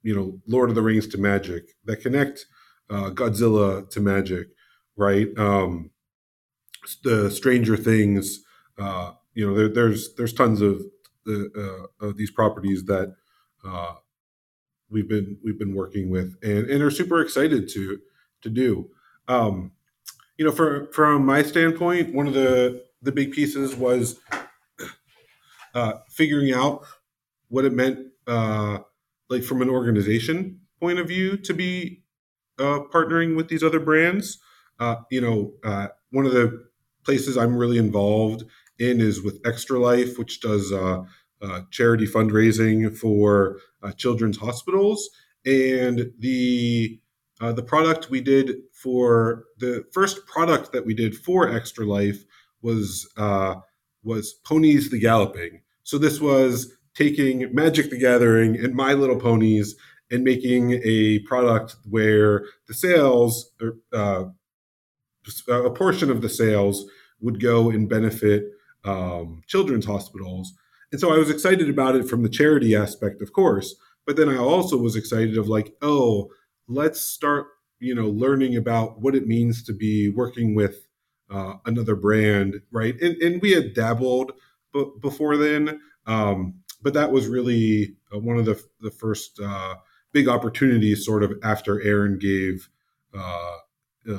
[0.02, 2.46] you know lord of the rings to magic that connect
[2.90, 4.48] uh, godzilla to magic
[4.96, 5.90] right um,
[7.02, 8.40] the stranger things
[8.78, 10.82] uh, you know there, there's there's tons of
[11.24, 11.50] the
[12.00, 13.14] uh, of these properties that
[13.66, 13.94] uh,
[14.90, 17.98] we've been we've been working with and, and are super excited to
[18.42, 18.88] to do.
[19.28, 19.72] Um,
[20.36, 24.18] you know, for, from my standpoint, one of the the big pieces was
[25.74, 26.84] uh, figuring out
[27.48, 28.78] what it meant, uh,
[29.28, 32.02] like from an organization point of view, to be
[32.58, 34.38] uh, partnering with these other brands.
[34.80, 36.66] Uh, you know, uh, one of the
[37.04, 38.44] places I'm really involved
[38.78, 41.04] in is with Extra Life, which does uh,
[41.70, 43.58] charity fundraising for
[43.96, 45.10] children's hospitals,
[45.44, 46.98] and the
[47.44, 52.24] uh, the product we did for the first product that we did for Extra Life
[52.62, 53.56] was uh,
[54.02, 55.60] was Ponies the Galloping.
[55.82, 59.74] So this was taking Magic the Gathering and My Little Ponies
[60.10, 64.24] and making a product where the sales, or, uh,
[65.48, 66.86] a portion of the sales,
[67.20, 68.44] would go and benefit
[68.84, 70.54] um, children's hospitals
[70.94, 73.74] and so I was excited about it from the charity aspect, of course,
[74.06, 76.30] but then I also was excited of like, oh,
[76.68, 77.46] let's start,
[77.78, 80.86] you know, learning about what it means to be working with
[81.30, 83.00] uh, another brand, right?
[83.00, 84.32] And, and we had dabbled
[84.72, 89.76] b- before then, um, but that was really uh, one of the the first uh,
[90.12, 92.68] big opportunities, sort of after Aaron gave
[93.14, 93.56] uh,
[94.12, 94.18] uh,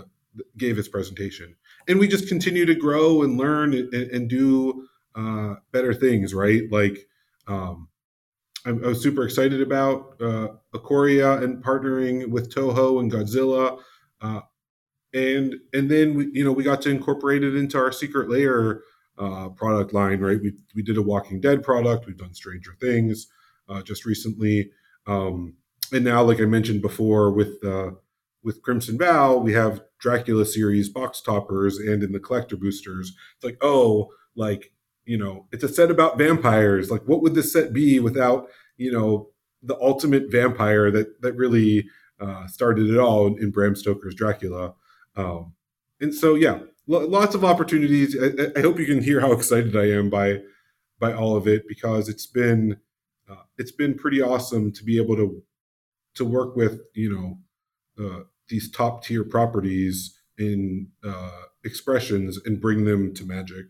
[0.57, 1.55] gave his presentation,
[1.87, 6.63] and we just continue to grow and learn and, and do uh, better things, right?
[6.71, 7.07] Like,
[7.47, 7.87] um,
[8.65, 13.79] I, I was super excited about uh, Ikoria and partnering with Toho and Godzilla,
[14.21, 14.41] uh,
[15.13, 18.81] and and then we, you know we got to incorporate it into our Secret Lair
[19.17, 20.41] uh, product line, right?
[20.41, 22.05] We we did a Walking Dead product.
[22.05, 23.27] We've done Stranger Things
[23.69, 24.71] uh, just recently,
[25.07, 25.55] um,
[25.93, 27.91] and now, like I mentioned before, with uh,
[28.43, 33.43] with Crimson Vow, we have Dracula series box toppers, and in the collector boosters, it's
[33.43, 34.71] like oh, like
[35.05, 36.89] you know, it's a set about vampires.
[36.89, 38.47] Like, what would this set be without,
[38.77, 39.29] you know,
[39.61, 41.87] the ultimate vampire that that really
[42.19, 44.73] uh, started it all in, in Bram Stoker's Dracula?
[45.15, 45.53] Um,
[46.01, 48.17] and so, yeah, lo- lots of opportunities.
[48.19, 50.41] I, I, hope you can hear how excited I am by
[50.99, 52.77] by all of it because it's been
[53.29, 55.41] uh, it's been pretty awesome to be able to
[56.15, 62.85] to work with you know uh, these top tier properties in uh, expressions and bring
[62.85, 63.67] them to Magic.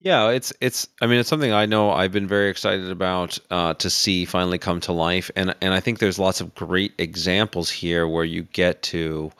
[0.00, 0.88] Yeah, it's it's.
[1.02, 4.58] I mean, it's something I know I've been very excited about uh, to see finally
[4.58, 8.42] come to life, and and I think there's lots of great examples here where you
[8.44, 9.30] get to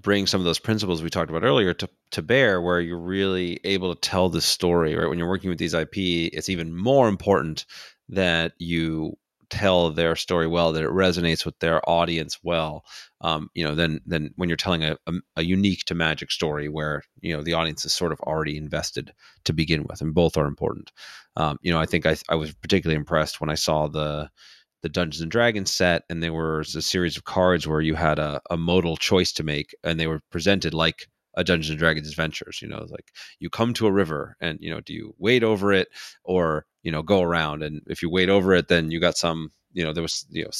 [0.00, 3.60] bring some of those principles we talked about earlier to to bear, where you're really
[3.64, 4.94] able to tell the story.
[4.96, 5.96] Right, when you're working with these IP,
[6.32, 7.66] it's even more important
[8.08, 9.14] that you
[9.50, 12.84] tell their story well, that it resonates with their audience well,
[13.20, 16.68] um, you know, then then when you're telling a, a, a, unique to Magic story
[16.68, 19.12] where you know the audience is sort of already invested
[19.44, 20.92] to begin with, and both are important.
[21.36, 24.30] Um, you know, I think I, I was particularly impressed when I saw the
[24.82, 28.18] the Dungeons and Dragons set, and there was a series of cards where you had
[28.18, 32.08] a, a modal choice to make, and they were presented like a Dungeons and Dragons
[32.08, 32.60] adventures.
[32.62, 35.72] You know, like you come to a river, and you know, do you wade over
[35.72, 35.88] it
[36.24, 37.62] or you know go around?
[37.62, 39.52] And if you wade over it, then you got some.
[39.72, 40.50] You know, there was you know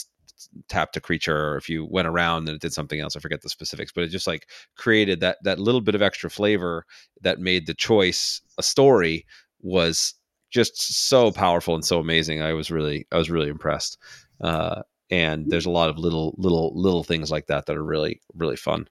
[0.69, 3.43] tapped a creature or if you went around and it did something else i forget
[3.43, 4.47] the specifics but it just like
[4.77, 6.85] created that that little bit of extra flavor
[7.23, 9.27] that made the choice a story
[9.61, 10.15] was
[10.51, 13.99] just so powerful and so amazing i was really i was really impressed
[14.41, 18.21] uh, and there's a lot of little little little things like that that are really
[18.35, 18.87] really fun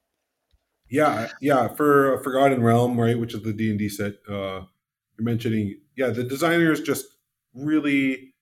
[0.89, 4.61] yeah yeah for forgotten realm right which is the d&d set uh
[5.17, 7.05] you're mentioning yeah the designers just
[7.53, 8.33] really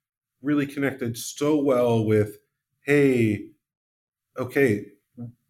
[0.41, 2.37] really connected so well with
[2.85, 3.47] hey,
[4.37, 4.85] okay,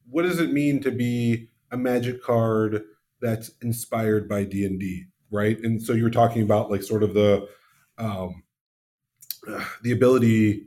[0.09, 2.81] what does it mean to be a magic card
[3.21, 5.59] that's inspired by D&D, right?
[5.59, 7.47] And so you were talking about like sort of the
[7.97, 8.43] um
[9.83, 10.65] the ability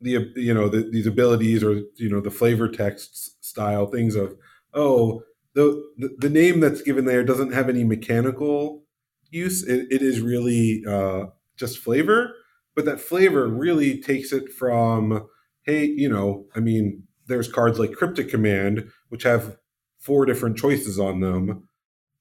[0.00, 4.34] the you know the, these abilities or you know the flavor text style things of
[4.72, 5.22] oh
[5.54, 8.84] the, the, name that's given there doesn't have any mechanical
[9.30, 11.24] use it, it is really uh,
[11.56, 12.34] just flavor
[12.74, 15.26] but that flavor really takes it from
[15.64, 19.56] hey, you know, I mean, there's cards like Cryptic Command, which have
[19.98, 21.68] four different choices on them.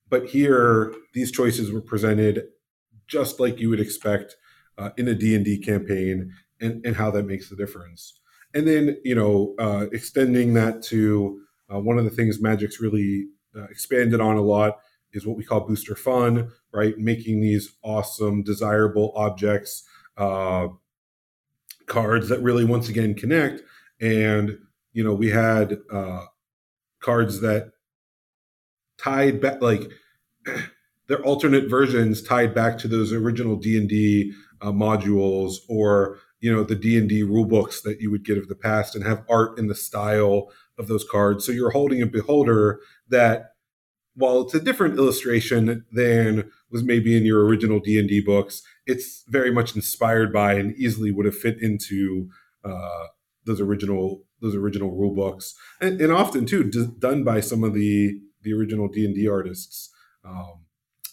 [0.09, 2.43] But here, these choices were presented
[3.07, 4.35] just like you would expect
[4.77, 8.19] uh, in a D&D campaign and, and how that makes the difference.
[8.53, 11.41] And then, you know, uh, extending that to
[11.73, 14.79] uh, one of the things Magic's really uh, expanded on a lot
[15.11, 16.97] is what we call booster fun, right?
[16.97, 19.83] Making these awesome, desirable objects
[20.17, 20.67] uh,
[21.89, 23.61] cards that really once again connect
[23.99, 24.57] and
[24.93, 26.23] you know we had uh
[27.01, 27.71] cards that
[28.97, 29.89] tied back like
[31.07, 36.75] their alternate versions tied back to those original d&d uh, modules or you know the
[36.75, 39.75] d&d rule books that you would get of the past and have art in the
[39.75, 43.51] style of those cards so you're holding a beholder that
[44.15, 49.51] while it's a different illustration than was maybe in your original d&d books it's very
[49.51, 52.29] much inspired by and easily would have fit into
[52.63, 53.05] uh,
[53.45, 57.73] those original those original rule books, and, and often too d- done by some of
[57.73, 59.89] the the original D and D artists.
[60.23, 60.65] Um,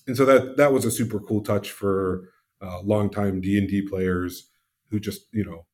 [0.06, 2.30] and so that that was a super cool touch for
[2.62, 4.48] uh, longtime D and D players
[4.90, 5.66] who just you know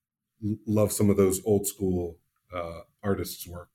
[0.67, 2.19] love some of those old school
[2.55, 3.69] uh, artists' work.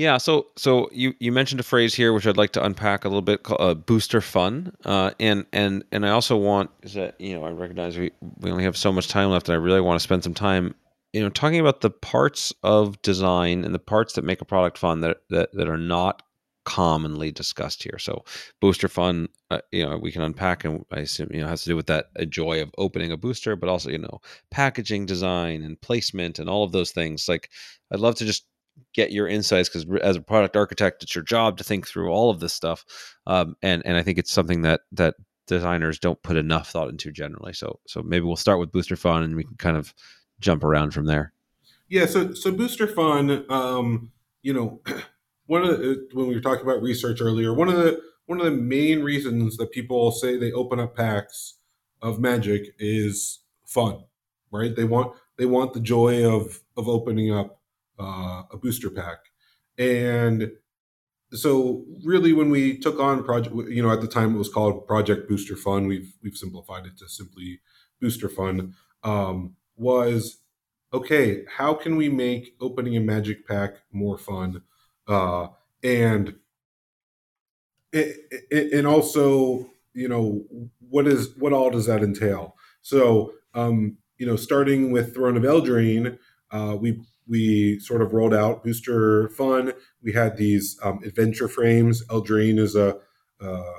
[0.00, 3.08] Yeah, so so you you mentioned a phrase here which I'd like to unpack a
[3.08, 7.20] little bit called uh, booster fun, uh, and and and I also want is that
[7.20, 9.82] you know I recognize we we only have so much time left, and I really
[9.82, 10.74] want to spend some time
[11.12, 14.78] you know talking about the parts of design and the parts that make a product
[14.78, 16.22] fun that that that are not
[16.64, 17.98] commonly discussed here.
[17.98, 18.24] So
[18.62, 21.68] booster fun, uh, you know, we can unpack and I assume you know has to
[21.68, 25.62] do with that a joy of opening a booster, but also you know packaging design
[25.62, 27.28] and placement and all of those things.
[27.28, 27.50] Like
[27.92, 28.46] I'd love to just
[28.94, 32.30] get your insights because as a product architect, it's your job to think through all
[32.30, 32.84] of this stuff.
[33.26, 35.14] Um, and and I think it's something that that
[35.46, 37.52] designers don't put enough thought into generally.
[37.52, 39.94] So so maybe we'll start with Booster Fun and we can kind of
[40.40, 41.32] jump around from there.
[41.88, 42.06] Yeah.
[42.06, 44.12] So so Booster Fun, um,
[44.42, 44.80] you know,
[45.46, 48.44] one of the, when we were talking about research earlier, one of the one of
[48.44, 51.54] the main reasons that people say they open up packs
[52.00, 54.04] of Magic is fun,
[54.52, 54.74] right?
[54.74, 57.59] They want they want the joy of of opening up
[58.00, 59.18] uh, a booster pack.
[59.78, 60.52] And
[61.32, 64.86] so really when we took on project you know at the time it was called
[64.86, 67.60] project booster fun we've we've simplified it to simply
[68.00, 68.74] booster fun
[69.04, 70.38] um, was
[70.92, 74.62] okay how can we make opening a magic pack more fun
[75.08, 75.48] uh,
[75.82, 76.34] and
[77.92, 80.44] and also you know
[80.88, 85.44] what is what all does that entail so um, you know starting with throne of
[85.44, 86.18] eldraine
[86.50, 89.72] uh, we we sort of rolled out Booster Fun.
[90.02, 92.04] We had these um, adventure frames.
[92.08, 92.98] Eldraine is a
[93.40, 93.72] uh,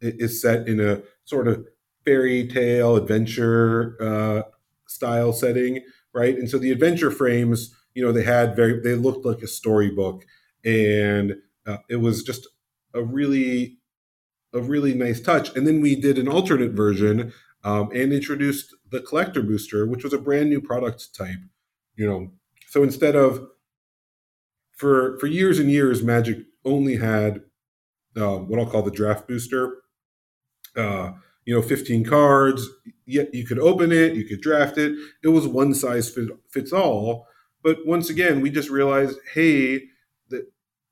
[0.00, 1.66] is set in a sort of
[2.04, 4.42] fairy tale adventure uh,
[4.86, 5.80] style setting,
[6.12, 6.36] right?
[6.36, 10.24] And so the adventure frames, you know, they had very they looked like a storybook,
[10.64, 11.36] and
[11.66, 12.46] uh, it was just
[12.94, 13.78] a really
[14.52, 15.54] a really nice touch.
[15.56, 17.32] And then we did an alternate version
[17.64, 21.38] um, and introduced the collector booster, which was a brand new product type.
[21.96, 22.32] You know,
[22.70, 23.48] so instead of
[24.76, 27.40] for for years and years, Magic only had
[28.16, 29.78] uh, what I'll call the draft booster.
[30.76, 31.14] Uh,
[31.44, 32.68] you know 15 cards.
[33.06, 34.96] Yet you could open it, you could draft it.
[35.24, 36.16] It was one size
[36.48, 37.26] fits all.
[37.60, 39.82] But once again, we just realized, hey,
[40.28, 40.44] that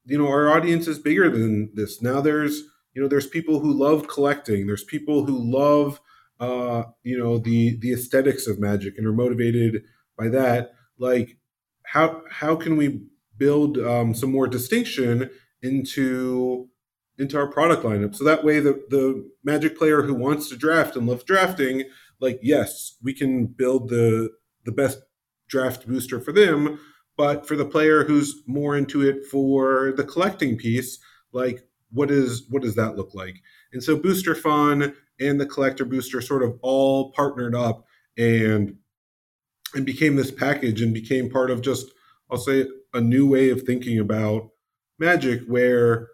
[0.04, 2.02] you know our audience is bigger than this.
[2.02, 4.66] Now there's you know there's people who love collecting.
[4.66, 6.00] There's people who love
[6.40, 9.84] uh, you know the the aesthetics of magic and are motivated
[10.18, 10.72] by that.
[10.98, 11.37] Like
[11.92, 13.02] how how can we
[13.36, 15.30] build um, some more distinction
[15.62, 16.68] into
[17.18, 18.14] into our product lineup.
[18.14, 21.84] So that way, the the Magic player who wants to draft and loves drafting,
[22.20, 24.30] like yes, we can build the
[24.64, 25.00] the best
[25.48, 26.78] draft booster for them.
[27.16, 30.98] But for the player who's more into it for the collecting piece,
[31.32, 33.36] like what is what does that look like?
[33.72, 37.84] And so Booster Fun and the Collector Booster sort of all partnered up
[38.16, 38.76] and
[39.74, 41.90] and became this package and became part of just
[42.30, 44.50] I'll say a new way of thinking about
[44.98, 46.08] magic where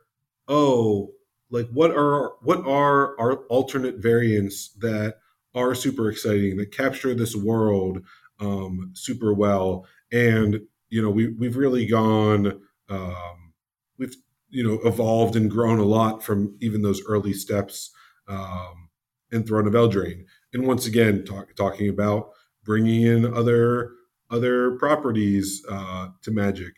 [0.49, 1.11] oh
[1.51, 5.17] like what are what are our alternate variants that
[5.55, 8.03] are super exciting that capture this world
[8.41, 9.87] um, super well?
[10.13, 13.53] And you know we, we've really gone um,
[13.99, 14.17] we've
[14.51, 17.91] you know evolved and grown a lot from even those early steps
[18.29, 18.89] um,
[19.31, 20.25] in throne of eldraine.
[20.53, 22.31] And once again talk, talking about
[22.65, 23.93] bringing in other
[24.31, 26.75] other properties uh, to magic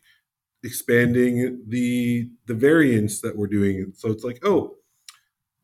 [0.67, 3.93] expanding the the variants that we're doing.
[3.97, 4.77] So it's like, oh,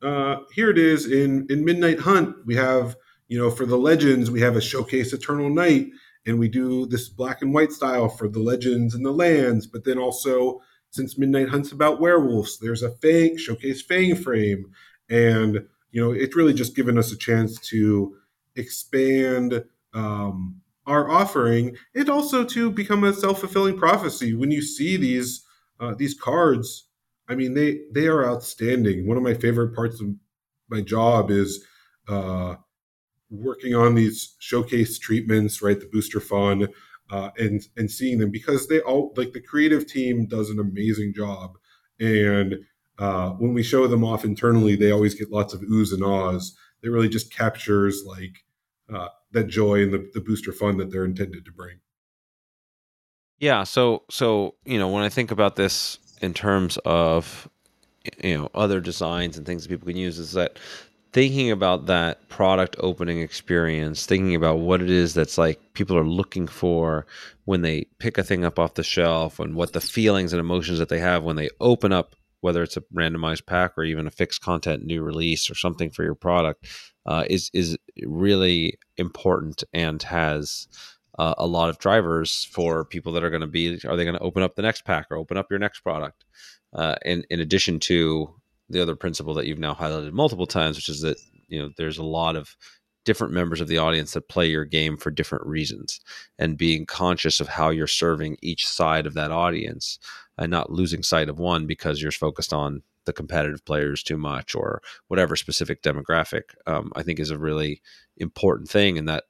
[0.02, 2.34] uh, here it is in in Midnight Hunt.
[2.46, 2.96] We have
[3.28, 5.88] you know for the legends we have a showcase Eternal Night,
[6.24, 9.66] and we do this black and white style for the legends and the lands.
[9.66, 10.60] But then also
[10.90, 14.66] since Midnight Hunt's about werewolves, there's a Fang showcase Fang frame,
[15.10, 18.16] and you know it's really just given us a chance to
[18.56, 19.64] expand.
[19.94, 24.34] Um, our offering and also to become a self-fulfilling prophecy.
[24.34, 25.44] When you see these
[25.80, 26.88] uh, these cards
[27.28, 29.06] i mean they they are outstanding.
[29.06, 30.08] One of my favorite parts of
[30.68, 31.64] my job is
[32.08, 32.56] uh,
[33.30, 36.68] working on these showcase treatments right the booster fun
[37.10, 41.12] uh, and and seeing them because they all like the creative team does an amazing
[41.14, 41.56] job.
[42.00, 42.56] And
[42.98, 46.56] uh, when we show them off internally they always get lots of oohs and ahs.
[46.82, 48.44] It really just captures like
[48.92, 51.78] uh, that joy and the, the booster fun that they're intended to bring.
[53.38, 53.64] Yeah.
[53.64, 57.48] So so you know when I think about this in terms of
[58.22, 60.58] you know other designs and things that people can use is that
[61.12, 66.06] thinking about that product opening experience, thinking about what it is that's like people are
[66.06, 67.06] looking for
[67.44, 70.78] when they pick a thing up off the shelf and what the feelings and emotions
[70.78, 74.10] that they have when they open up whether it's a randomized pack or even a
[74.10, 76.66] fixed content new release or something for your product
[77.06, 80.68] uh, is is really important and has
[81.18, 84.16] uh, a lot of drivers for people that are going to be are they going
[84.16, 86.24] to open up the next pack or open up your next product?
[86.74, 88.34] Uh, in in addition to
[88.68, 91.18] the other principle that you've now highlighted multiple times which is that
[91.48, 92.56] you know there's a lot of
[93.04, 96.00] different members of the audience that play your game for different reasons
[96.38, 99.98] and being conscious of how you're serving each side of that audience
[100.38, 104.54] and not losing sight of one because you're focused on the competitive players too much
[104.54, 107.82] or whatever specific demographic um, i think is a really
[108.18, 109.24] important thing and that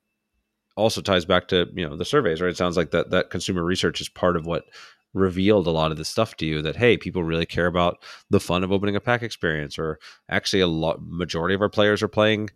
[0.77, 2.51] also ties back to you know the surveys right?
[2.51, 4.65] It sounds like that that consumer research is part of what
[5.15, 8.41] revealed a lot of this stuff to you that hey people really care about the
[8.41, 9.99] fun of opening a pack experience or
[10.31, 12.49] actually a lot majority of our players are playing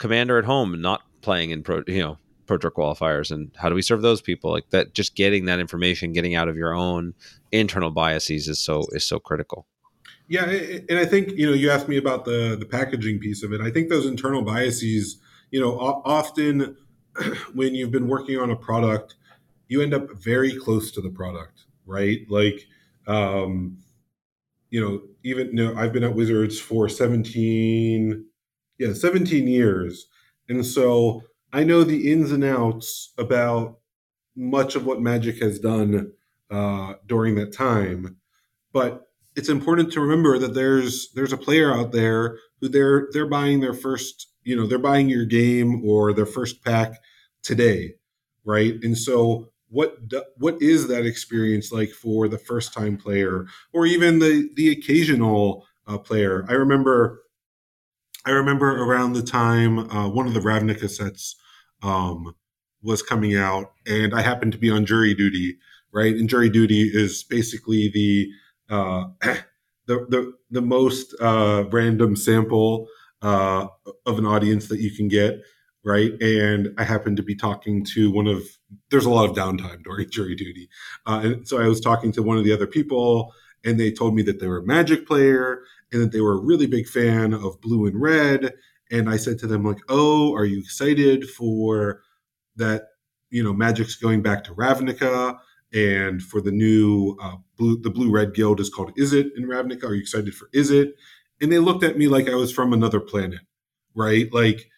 [0.00, 3.76] commander at home not playing in pro you know pro tour qualifiers and how do
[3.76, 7.14] we serve those people like that just getting that information getting out of your own
[7.52, 9.66] internal biases is so is so critical
[10.30, 13.52] yeah, and I think you know you asked me about the the packaging piece of
[13.52, 13.60] it.
[13.60, 15.18] I think those internal biases,
[15.50, 16.76] you know, often
[17.52, 19.16] when you've been working on a product,
[19.66, 22.20] you end up very close to the product, right?
[22.28, 22.64] Like,
[23.08, 23.78] um,
[24.70, 28.26] you know, even you know, I've been at Wizards for seventeen,
[28.80, 30.08] yeah, seventeen years,
[30.48, 33.78] and so I know the ins and outs about
[34.36, 36.12] much of what Magic has done
[36.50, 38.18] uh, during that time,
[38.72, 43.28] but it's important to remember that there's there's a player out there who they're they're
[43.28, 46.94] buying their first you know they're buying your game or their first pack
[47.42, 47.94] today
[48.44, 48.74] right?
[48.82, 49.98] And so what
[50.38, 55.66] what is that experience like for the first time player or even the the occasional
[55.86, 56.44] uh, player?
[56.48, 57.22] I remember
[58.26, 61.36] i remember around the time uh, one of the ravnica sets
[61.82, 62.34] um,
[62.82, 65.56] was coming out and i happened to be on jury duty
[65.92, 68.28] right and jury duty is basically the
[68.70, 69.04] uh,
[69.86, 72.86] the, the the most uh, random sample
[73.22, 73.66] uh,
[74.06, 75.42] of an audience that you can get,
[75.84, 76.12] right?
[76.20, 78.42] And I happened to be talking to one of.
[78.90, 80.68] There's a lot of downtime during jury duty,
[81.06, 83.34] uh, and so I was talking to one of the other people,
[83.64, 86.44] and they told me that they were a Magic player and that they were a
[86.44, 88.54] really big fan of Blue and Red,
[88.90, 92.02] and I said to them like, "Oh, are you excited for
[92.56, 92.88] that?
[93.30, 95.38] You know, Magic's going back to Ravnica,
[95.72, 99.84] and for the new uh, blue, the Blue Red Guild is called Izzet in Ravnica.
[99.84, 100.92] Are you excited for Izzet?
[101.40, 103.40] And they looked at me like I was from another planet,
[103.94, 104.32] right?
[104.32, 104.68] Like,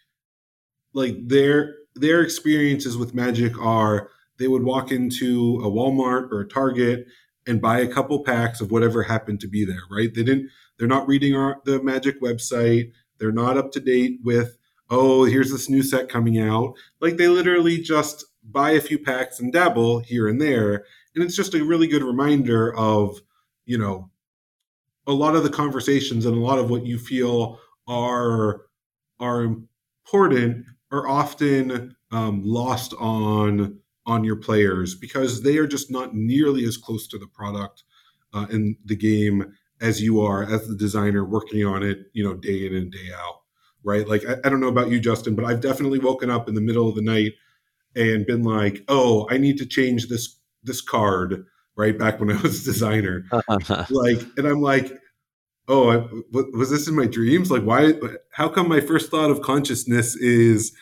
[0.93, 6.49] like their their experiences with Magic are they would walk into a Walmart or a
[6.49, 7.07] Target
[7.47, 10.15] and buy a couple packs of whatever happened to be there, right?
[10.15, 10.51] They didn't
[10.83, 12.91] they're not reading our the Magic website.
[13.19, 14.59] They're not up to date with,
[14.91, 16.75] oh, here's this new set coming out.
[17.01, 20.85] Like they literally just buy a few packs and dabble here and there.
[21.15, 23.21] And it's just a really good reminder of,
[23.65, 24.11] you know,
[25.07, 28.63] a lot of the conversations and a lot of what you feel are
[29.21, 36.13] are important are often um, lost on on your players because they are just not
[36.13, 37.85] nearly as close to the product
[38.35, 42.35] uh, in the game as you are as the designer working on it, you know,
[42.35, 43.41] day in and day out,
[43.85, 44.09] right?
[44.09, 46.61] Like, I, I don't know about you, Justin, but I've definitely woken up in the
[46.61, 47.33] middle of the night
[47.95, 51.45] and been like, oh, I need to change this this card,
[51.77, 51.99] right?
[51.99, 53.25] Back when I was a designer,
[53.91, 54.93] like, and I'm like,
[55.69, 57.51] oh, I, was this in my dreams?
[57.51, 57.95] Like, why?
[58.31, 60.73] How come my first thought of consciousness is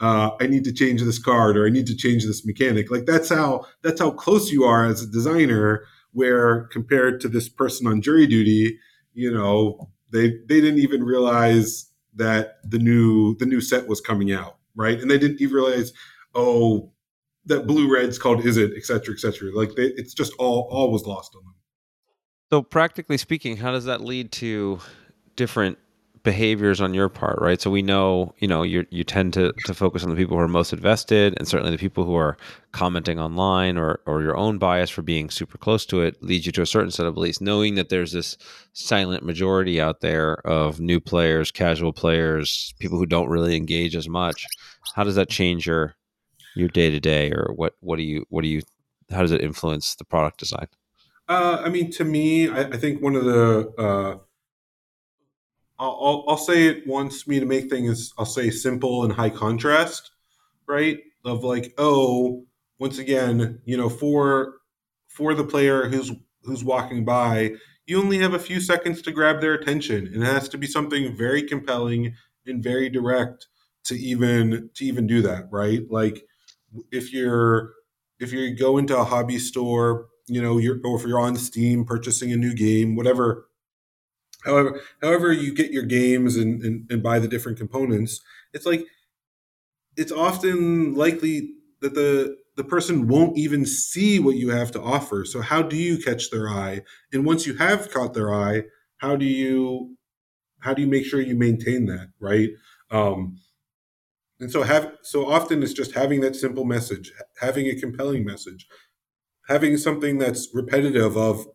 [0.00, 2.90] uh, I need to change this card or I need to change this mechanic.
[2.90, 5.84] Like that's how that's how close you are as a designer.
[6.12, 8.78] Where compared to this person on jury duty,
[9.12, 14.32] you know, they they didn't even realize that the new the new set was coming
[14.32, 15.00] out, right?
[15.00, 15.92] And they didn't even realize,
[16.34, 16.92] oh,
[17.46, 19.50] that blue red's called Izzet, et cetera, et cetera.
[19.52, 21.54] Like they, it's just all all was lost on them.
[22.50, 24.80] So practically speaking, how does that lead to
[25.36, 25.78] different
[26.22, 27.60] behaviors on your part, right?
[27.60, 30.42] So we know, you know, you you tend to to focus on the people who
[30.42, 32.36] are most invested, and certainly the people who are
[32.72, 36.52] commenting online, or or your own bias for being super close to it leads you
[36.52, 37.40] to a certain set of beliefs.
[37.40, 38.36] Knowing that there's this
[38.72, 44.08] silent majority out there of new players, casual players, people who don't really engage as
[44.08, 44.46] much.
[44.94, 45.94] How does that change your
[46.54, 48.62] your day to day, or what what do you what do you
[49.10, 50.68] how does it influence the product design?
[51.28, 54.18] Uh, I mean, to me, I, I think one of the uh,
[55.80, 60.10] I'll, I'll say it wants me to make things, I'll say simple and high contrast,
[60.66, 60.98] right?
[61.24, 62.44] Of like, oh,
[62.78, 64.56] once again, you know, for
[65.08, 66.12] for the player who's
[66.42, 67.54] who's walking by,
[67.86, 70.06] you only have a few seconds to grab their attention.
[70.06, 72.14] And it has to be something very compelling
[72.46, 73.48] and very direct
[73.84, 75.80] to even to even do that, right?
[75.90, 76.22] Like
[76.92, 77.72] if you're
[78.18, 81.86] if you go into a hobby store, you know, you're or if you're on Steam
[81.86, 83.46] purchasing a new game, whatever
[84.44, 88.20] however however you get your games and, and, and buy the different components
[88.52, 88.86] it's like
[89.96, 95.24] it's often likely that the the person won't even see what you have to offer.
[95.24, 96.82] So how do you catch their eye?
[97.12, 98.64] And once you have caught their eye
[98.98, 99.96] how do you
[100.60, 102.50] how do you make sure you maintain that right?
[102.90, 103.38] Um
[104.40, 108.66] and so have so often it's just having that simple message having a compelling message
[109.48, 111.46] having something that's repetitive of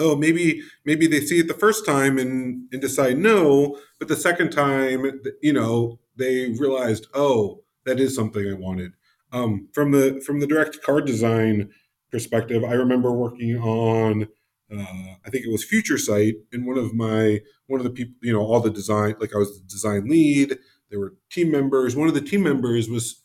[0.00, 4.16] oh maybe maybe they see it the first time and and decide no but the
[4.16, 8.92] second time you know they realized oh that is something i wanted.
[9.32, 11.70] Um, from the from the direct card design
[12.10, 14.26] perspective i remember working on
[14.72, 18.14] uh, i think it was future sight and one of my one of the people
[18.22, 20.58] you know all the design like i was the design lead
[20.90, 23.22] there were team members one of the team members was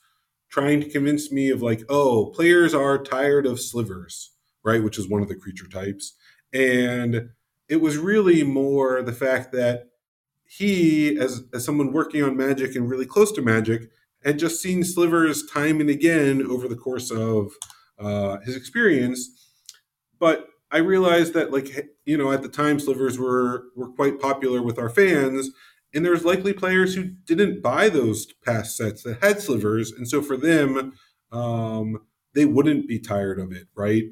[0.50, 4.32] trying to convince me of like oh players are tired of slivers
[4.64, 6.14] right which is one of the creature types
[6.54, 7.30] and
[7.68, 9.90] it was really more the fact that
[10.46, 13.90] he, as, as someone working on magic and really close to magic,
[14.24, 17.52] had just seen slivers time and again over the course of
[18.00, 19.52] uh, his experience.
[20.20, 24.62] But I realized that, like, you know, at the time, slivers were were quite popular
[24.62, 25.50] with our fans,
[25.94, 30.22] and there's likely players who didn't buy those past sets that had slivers, and so
[30.22, 30.94] for them,
[31.32, 32.00] um,
[32.34, 34.06] they wouldn't be tired of it, right?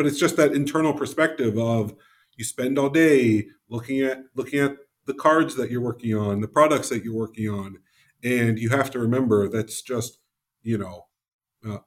[0.00, 1.94] But it's just that internal perspective of
[2.34, 6.48] you spend all day looking at looking at the cards that you're working on, the
[6.48, 7.76] products that you're working on,
[8.24, 10.16] and you have to remember that's just
[10.62, 11.04] you know
[11.68, 11.80] uh,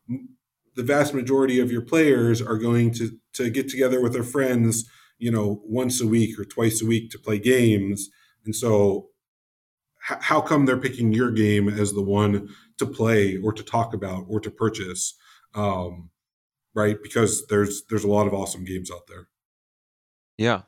[0.75, 4.87] the vast majority of your players are going to to get together with their friends
[5.17, 8.11] you know once a week or twice a week to play games.
[8.45, 9.07] And so
[9.97, 14.25] how come they're picking your game as the one to play or to talk about
[14.29, 15.15] or to purchase?
[15.55, 16.11] Um,
[16.75, 16.97] right?
[17.01, 19.27] Because there's there's a lot of awesome games out there.
[20.37, 20.61] Yeah.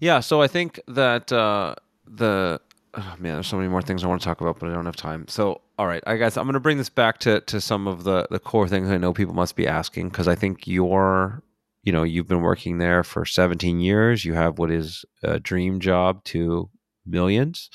[0.00, 1.74] Yeah, so I think that uh,
[2.06, 2.60] the
[2.94, 4.84] oh man, there's so many more things I want to talk about, but I don't
[4.86, 5.26] have time.
[5.28, 8.04] So, all right, I guess I'm going to bring this back to to some of
[8.04, 11.42] the the core things I know people must be asking because I think you're,
[11.82, 14.24] you know, you've been working there for 17 years.
[14.24, 16.68] You have what is a dream job to
[17.06, 17.70] millions.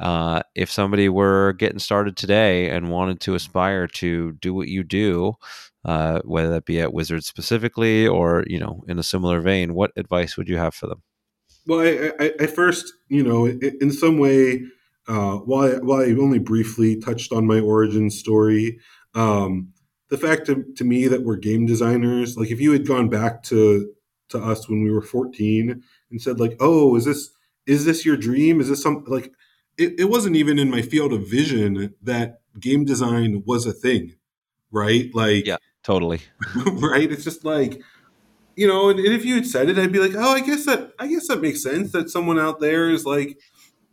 [0.00, 4.82] uh, if somebody were getting started today and wanted to aspire to do what you
[4.82, 5.34] do,
[5.84, 9.92] uh, whether that be at Wizards specifically or you know in a similar vein, what
[9.96, 11.02] advice would you have for them?
[11.66, 14.64] Well, I, I, I first, you know, in some way,
[15.06, 18.80] uh, while I, while I only briefly touched on my origin story,
[19.14, 19.72] um,
[20.08, 23.42] the fact to, to me that we're game designers, like if you had gone back
[23.44, 23.92] to
[24.28, 27.30] to us when we were 14 and said like, oh, is this
[27.66, 28.60] is this your dream?
[28.60, 29.32] Is this some like
[29.78, 34.14] it, it wasn't even in my field of vision that game design was a thing,
[34.70, 35.10] right?
[35.14, 36.20] Like, yeah, totally,
[36.56, 37.10] right.
[37.10, 37.82] It's just like,
[38.56, 40.66] you know, and, and if you had said it, I'd be like, oh, I guess
[40.66, 43.38] that I guess that makes sense that someone out there is like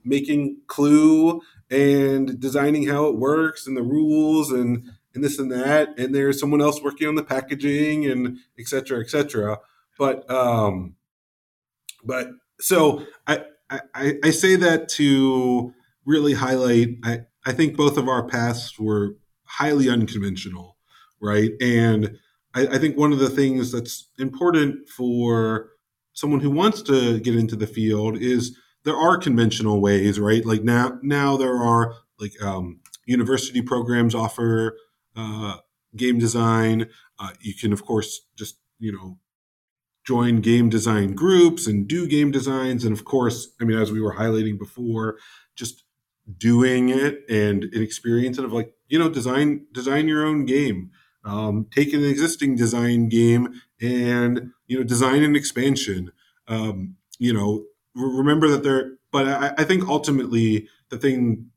[0.04, 5.98] making Clue and designing how it works and the rules and and this and that,
[5.98, 9.60] and there's someone else working on the packaging and et cetera, et cetera.
[9.98, 10.96] But um,
[12.04, 12.30] but
[12.60, 15.74] so I I, I say that to
[16.06, 16.98] really highlight.
[17.04, 20.69] I, I think both of our paths were highly unconventional,
[21.22, 21.52] right?
[21.62, 22.18] And
[22.54, 25.70] I, I think one of the things that's important for
[26.14, 30.46] someone who wants to get into the field is there are conventional ways, right?
[30.46, 34.78] Like now, now there are like um, university programs offer
[35.16, 35.58] uh,
[35.96, 36.90] game design.
[37.20, 39.18] Uh, you can, of course, just you know
[40.06, 42.84] join game design groups and do game designs.
[42.84, 45.18] And of course, I mean, as we were highlighting before,
[45.56, 45.84] just
[46.38, 50.92] doing it and an experience of like, you know, design design your own game.
[51.26, 56.12] Um, take an existing design game and you know design an expansion.
[56.48, 57.66] Um, you know,
[57.96, 58.94] remember that there.
[59.12, 61.48] But I, I think ultimately the thing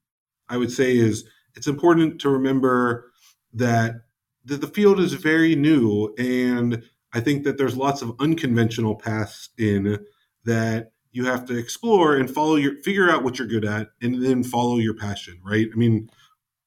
[0.48, 1.24] I would say is
[1.54, 3.10] it's important to remember
[3.52, 4.02] that
[4.44, 6.82] the, the field is very new and
[7.12, 9.98] I think that there's lots of unconventional paths in
[10.44, 14.24] that you have to explore and follow your figure out what you're good at and
[14.24, 15.68] then follow your passion, right?
[15.72, 16.08] I mean,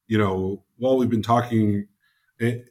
[0.08, 1.88] you know, while we've been talking
[2.38, 2.70] it,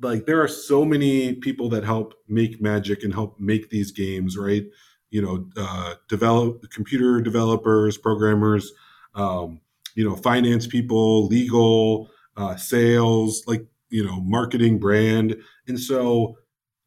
[0.00, 4.36] like there are so many people that help make magic and help make these games,
[4.36, 4.64] right?
[5.10, 8.72] You know, uh, develop computer developers, programmers,
[9.14, 9.60] um,
[9.94, 16.36] you know, finance people, legal, uh, sales, like you know, marketing, brand, and so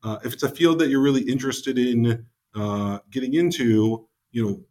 [0.03, 2.25] uh, if it's a field that you're really interested in
[2.55, 4.61] uh, getting into, you know,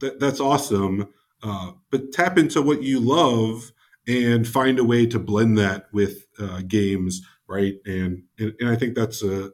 [0.00, 1.08] that, that's awesome.
[1.42, 3.72] Uh, but tap into what you love
[4.06, 7.74] and find a way to blend that with uh, games, right?
[7.86, 9.50] And, and, and I think that's a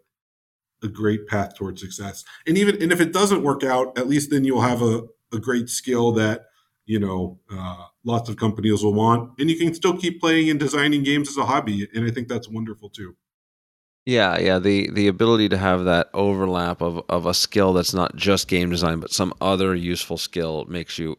[0.84, 2.24] a great path towards success.
[2.46, 5.02] And even and if it doesn't work out, at least then you'll have a,
[5.32, 6.44] a great skill that
[6.86, 10.60] you know uh, lots of companies will want, and you can still keep playing and
[10.60, 11.88] designing games as a hobby.
[11.94, 13.16] And I think that's wonderful too.
[14.04, 14.58] Yeah, yeah.
[14.58, 18.70] The the ability to have that overlap of, of a skill that's not just game
[18.70, 21.16] design, but some other useful skill makes you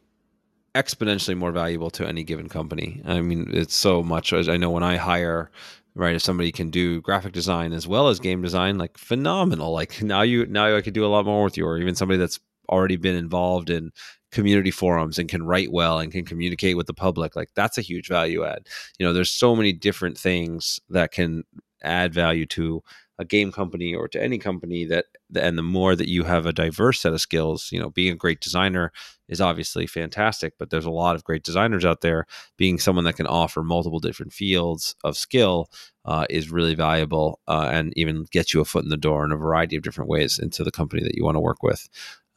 [0.75, 3.01] exponentially more valuable to any given company.
[3.05, 4.33] I mean, it's so much.
[4.33, 5.49] I know when I hire,
[5.95, 9.71] right, if somebody can do graphic design as well as game design, like phenomenal.
[9.71, 12.17] Like now you now I could do a lot more with you, or even somebody
[12.17, 12.39] that's
[12.69, 13.91] already been involved in
[14.31, 17.81] community forums and can write well and can communicate with the public like that's a
[17.81, 18.67] huge value add
[18.99, 21.43] you know there's so many different things that can
[21.83, 22.83] add value to
[23.17, 25.05] a game company or to any company that
[25.35, 28.17] and the more that you have a diverse set of skills you know being a
[28.17, 28.91] great designer
[29.27, 32.25] is obviously fantastic but there's a lot of great designers out there.
[32.57, 35.69] Being someone that can offer multiple different fields of skill
[36.05, 39.31] uh, is really valuable uh, and even gets you a foot in the door in
[39.31, 41.87] a variety of different ways into the company that you want to work with.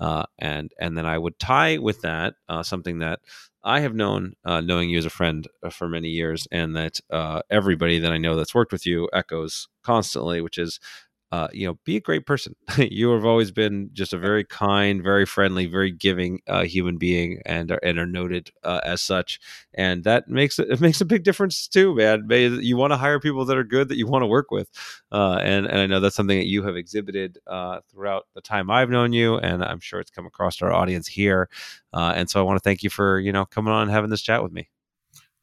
[0.00, 3.20] Uh, and and then I would tie with that uh, something that
[3.68, 7.00] I have known, uh, knowing you as a friend uh, for many years, and that
[7.10, 10.80] uh, everybody that I know that's worked with you echoes constantly, which is
[11.30, 12.56] uh, you know, be a great person.
[12.78, 17.42] you have always been just a very kind, very friendly, very giving uh, human being,
[17.44, 19.38] and are, and are noted uh, as such.
[19.74, 22.26] And that makes it makes a big difference too, man.
[22.30, 24.70] You want to hire people that are good that you want to work with,
[25.12, 28.70] uh, and and I know that's something that you have exhibited uh, throughout the time
[28.70, 31.50] I've known you, and I'm sure it's come across to our audience here.
[31.92, 34.10] Uh, and so I want to thank you for you know coming on and having
[34.10, 34.70] this chat with me.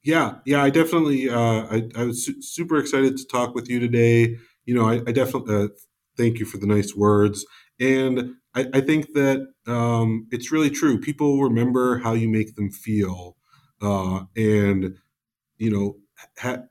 [0.04, 1.30] Yeah, yeah, I definitely.
[1.30, 5.12] I, I was su- super excited to talk with you today you know, I, I
[5.12, 5.68] definitely uh,
[6.18, 7.46] thank you for the nice words.
[7.80, 11.00] And I, I think that um, it's really true.
[11.00, 13.38] People remember how you make them feel.
[13.82, 14.96] Uh, and,
[15.58, 15.98] you know,
[16.40, 16.64] ha-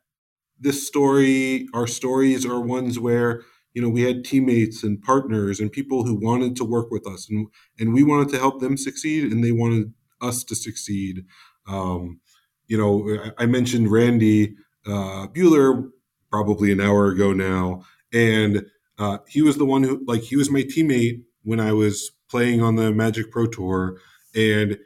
[0.59, 3.43] this story, our stories are ones where,
[3.75, 7.29] you know, we had teammates and partners and people who wanted to work with us
[7.29, 7.49] and,
[7.79, 11.25] and we wanted to help them succeed and they wanted us to succeed.
[11.67, 12.21] Um,
[12.67, 14.57] you know, I mentioned Randy
[14.87, 15.91] uh, Buehler
[16.35, 18.67] probably an hour ago now, and
[18.99, 22.61] uh, he was the one who like he was my teammate when I was playing
[22.61, 24.01] on the Magic Pro Tour,
[24.35, 24.77] and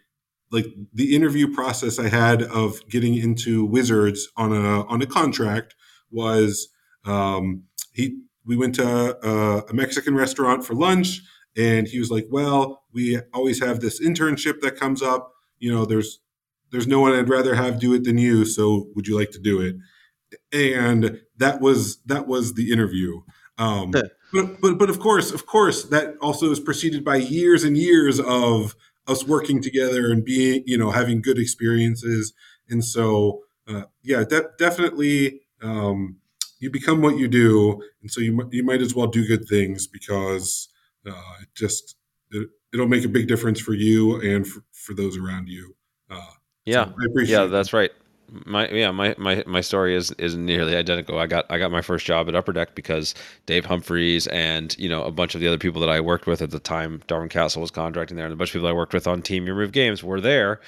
[0.52, 5.74] like the interview process I had of getting into Wizards on a on a contract
[6.10, 6.68] was
[7.06, 7.62] um,
[7.94, 8.86] he we went to
[9.26, 11.22] a, a Mexican restaurant for lunch
[11.56, 15.32] and he was like, "Well, we always have this internship that comes up.
[15.58, 16.20] You know, there's
[16.72, 18.44] there's no one I'd rather have do it than you.
[18.44, 19.76] So would you like to do it?"
[20.52, 23.20] And that was that was the interview.
[23.56, 27.76] Um, but, but but of course, of course, that also is preceded by years and
[27.76, 28.76] years of
[29.06, 32.34] us working together and being, you know, having good experiences.
[32.68, 36.16] And so, uh, yeah, de- definitely, um,
[36.60, 39.86] you become what you do, and so you you might as well do good things
[39.86, 40.68] because
[41.06, 41.96] uh, it just
[42.30, 45.74] it, will make a big difference for you and for, for those around you.
[46.10, 46.32] Uh,
[46.64, 47.92] yeah, so yeah, that's right
[48.30, 51.18] my yeah my, my my story is is nearly identical.
[51.18, 53.14] I got I got my first job at Upper Deck because
[53.46, 56.42] Dave Humpherys and you know a bunch of the other people that I worked with
[56.42, 57.02] at the time.
[57.06, 59.46] Darwin Kastle was contracting there, and a bunch of people I worked with on Team
[59.46, 60.60] Your Move Games were there,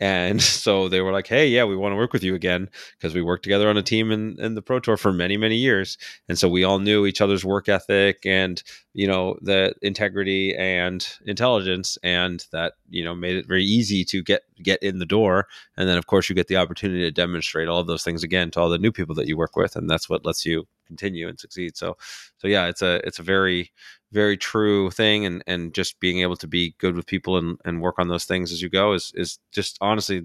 [0.00, 3.14] and so they were like, "Hey, yeah, we want to work with you again because
[3.14, 5.98] we worked together on a team in, in the Pro Tour for many, many years."
[6.28, 8.62] And so we all knew each other's work ethic and
[8.94, 14.22] you know the integrity and intelligence, and that you know made it very easy to
[14.22, 15.46] get get in the door.
[15.76, 18.50] And then, of course, you get the opportunity to demonstrate all of those things again
[18.52, 21.28] to all the new people that you work with, and that's what lets you continue
[21.28, 21.76] and succeed.
[21.76, 21.96] So,
[22.38, 23.70] so yeah, it's a it's a very
[24.12, 27.80] very true thing and and just being able to be good with people and and
[27.82, 30.22] work on those things as you go is is just honestly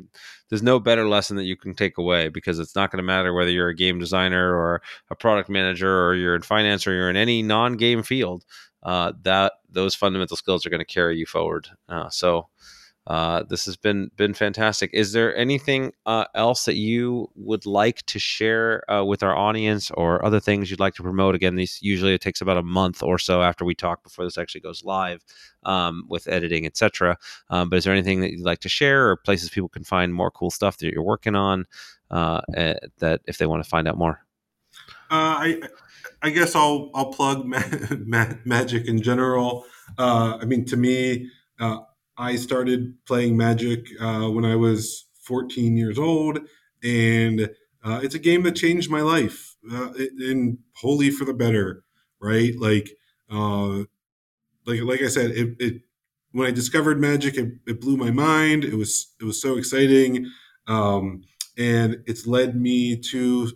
[0.49, 3.33] there's no better lesson that you can take away because it's not going to matter
[3.33, 7.09] whether you're a game designer or a product manager or you're in finance or you're
[7.09, 8.45] in any non-game field
[8.83, 12.47] uh, that those fundamental skills are going to carry you forward uh, so
[13.07, 14.89] uh, this has been been fantastic.
[14.93, 19.91] Is there anything uh, else that you would like to share uh, with our audience,
[19.91, 21.35] or other things you'd like to promote?
[21.35, 24.37] Again, these usually it takes about a month or so after we talk before this
[24.37, 25.21] actually goes live
[25.63, 27.17] um, with editing, etc.
[27.49, 30.13] Um, but is there anything that you'd like to share, or places people can find
[30.13, 31.65] more cool stuff that you're working on?
[32.09, 34.25] Uh, eh, that if they want to find out more.
[35.11, 35.61] Uh, I
[36.21, 37.59] I guess I'll I'll plug ma-
[38.05, 39.65] ma- magic in general.
[39.97, 41.29] I mean, to me.
[42.17, 46.39] I started playing Magic uh, when I was 14 years old,
[46.83, 47.49] and
[47.83, 51.83] uh, it's a game that changed my life, uh, and wholly for the better.
[52.21, 52.89] Right, like,
[53.29, 53.79] uh,
[54.65, 55.81] like, like I said, it, it
[56.31, 58.63] when I discovered Magic, it, it, blew my mind.
[58.63, 60.25] It was it was so exciting,
[60.67, 61.23] um,
[61.57, 63.51] and it's led me to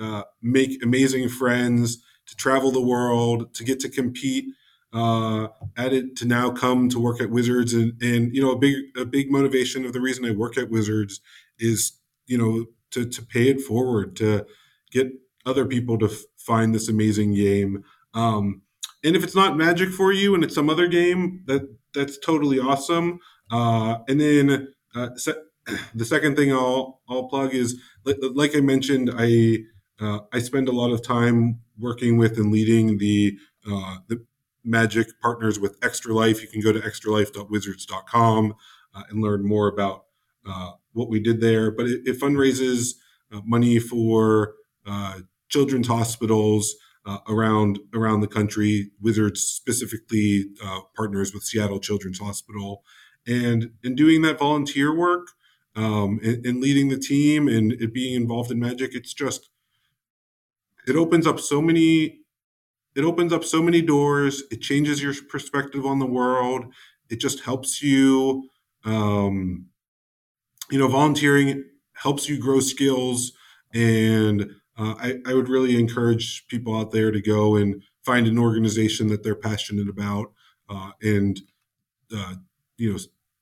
[0.00, 4.46] uh, make amazing friends, to travel the world, to get to compete
[4.92, 8.76] uh, added to now come to work at Wizards, and and you know a big
[8.96, 11.20] a big motivation of the reason I work at Wizards
[11.58, 11.92] is
[12.26, 14.46] you know to to pay it forward to
[14.90, 15.12] get
[15.46, 17.84] other people to f- find this amazing game.
[18.14, 18.62] Um,
[19.04, 21.62] and if it's not Magic for you and it's some other game, that
[21.94, 23.18] that's totally awesome.
[23.50, 25.34] Uh, and then uh, se-
[25.94, 29.58] the second thing I'll I'll plug is like, like I mentioned, I
[30.00, 33.38] uh, I spend a lot of time working with and leading the
[33.70, 34.24] uh, the
[34.64, 36.42] Magic partners with Extra Life.
[36.42, 38.54] You can go to extralife.wizards.com
[38.94, 40.04] uh, and learn more about
[40.46, 41.70] uh, what we did there.
[41.70, 42.94] But it, it fundraises
[43.32, 44.54] uh, money for
[44.86, 46.74] uh, children's hospitals
[47.04, 48.90] uh, around around the country.
[49.00, 52.82] Wizards specifically uh, partners with Seattle Children's Hospital,
[53.26, 55.28] and in doing that volunteer work
[55.74, 59.50] um, and, and leading the team and being involved in Magic, it's just
[60.86, 62.21] it opens up so many
[62.94, 64.42] it opens up so many doors.
[64.50, 66.66] It changes your perspective on the world.
[67.08, 68.48] It just helps you,
[68.84, 69.66] um,
[70.70, 71.64] you know, volunteering
[71.94, 73.32] helps you grow skills.
[73.72, 78.38] And uh, I, I would really encourage people out there to go and find an
[78.38, 80.32] organization that they're passionate about
[80.68, 81.40] uh, and,
[82.14, 82.34] uh,
[82.76, 82.98] you know,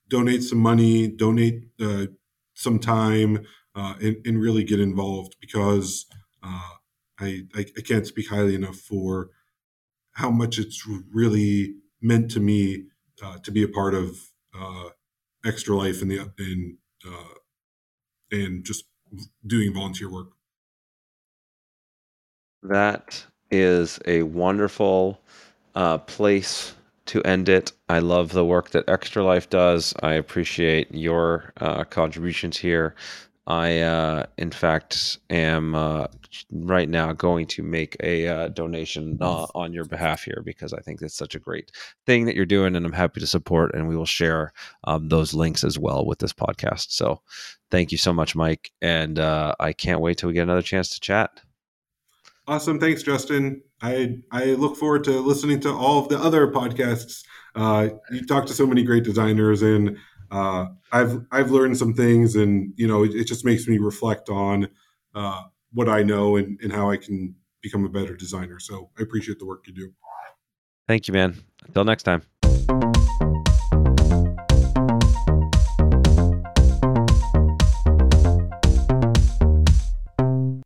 [0.09, 2.06] donate some money, donate uh,
[2.55, 6.06] some time, uh, and, and, really get involved because
[6.43, 6.72] uh,
[7.20, 9.31] I, I, I can't speak highly enough for
[10.20, 12.84] how much it's really meant to me
[13.22, 14.16] uh, to be a part of
[14.55, 14.90] uh,
[15.44, 16.76] Extra Life and the and
[17.06, 17.34] uh,
[18.30, 18.84] and just
[19.47, 20.28] doing volunteer work.
[22.62, 25.18] That is a wonderful
[25.74, 26.74] uh, place
[27.06, 27.72] to end it.
[27.88, 29.94] I love the work that Extra Life does.
[30.02, 32.94] I appreciate your uh, contributions here.
[33.51, 36.06] I, uh, in fact, am uh,
[36.52, 40.78] right now going to make a uh, donation uh, on your behalf here because I
[40.78, 41.72] think it's such a great
[42.06, 43.74] thing that you're doing, and I'm happy to support.
[43.74, 44.52] And we will share
[44.85, 46.93] um, those links as well with this podcast.
[46.93, 47.22] So,
[47.72, 50.90] thank you so much, Mike, and uh, I can't wait till we get another chance
[50.90, 51.40] to chat.
[52.47, 53.62] Awesome, thanks, Justin.
[53.82, 57.24] I I look forward to listening to all of the other podcasts.
[57.56, 59.97] Uh, you talk to so many great designers, and
[60.31, 64.28] uh, I've I've learned some things, and you know, it, it just makes me reflect
[64.28, 64.69] on
[65.15, 65.43] uh,
[65.73, 68.59] what I know and, and how I can become a better designer.
[68.59, 69.93] So I appreciate the work you do.
[70.86, 71.36] Thank you, man.
[71.66, 72.23] Until next time.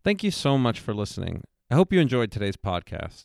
[0.04, 1.42] Thank you so much for listening.
[1.70, 3.24] I hope you enjoyed today's podcast.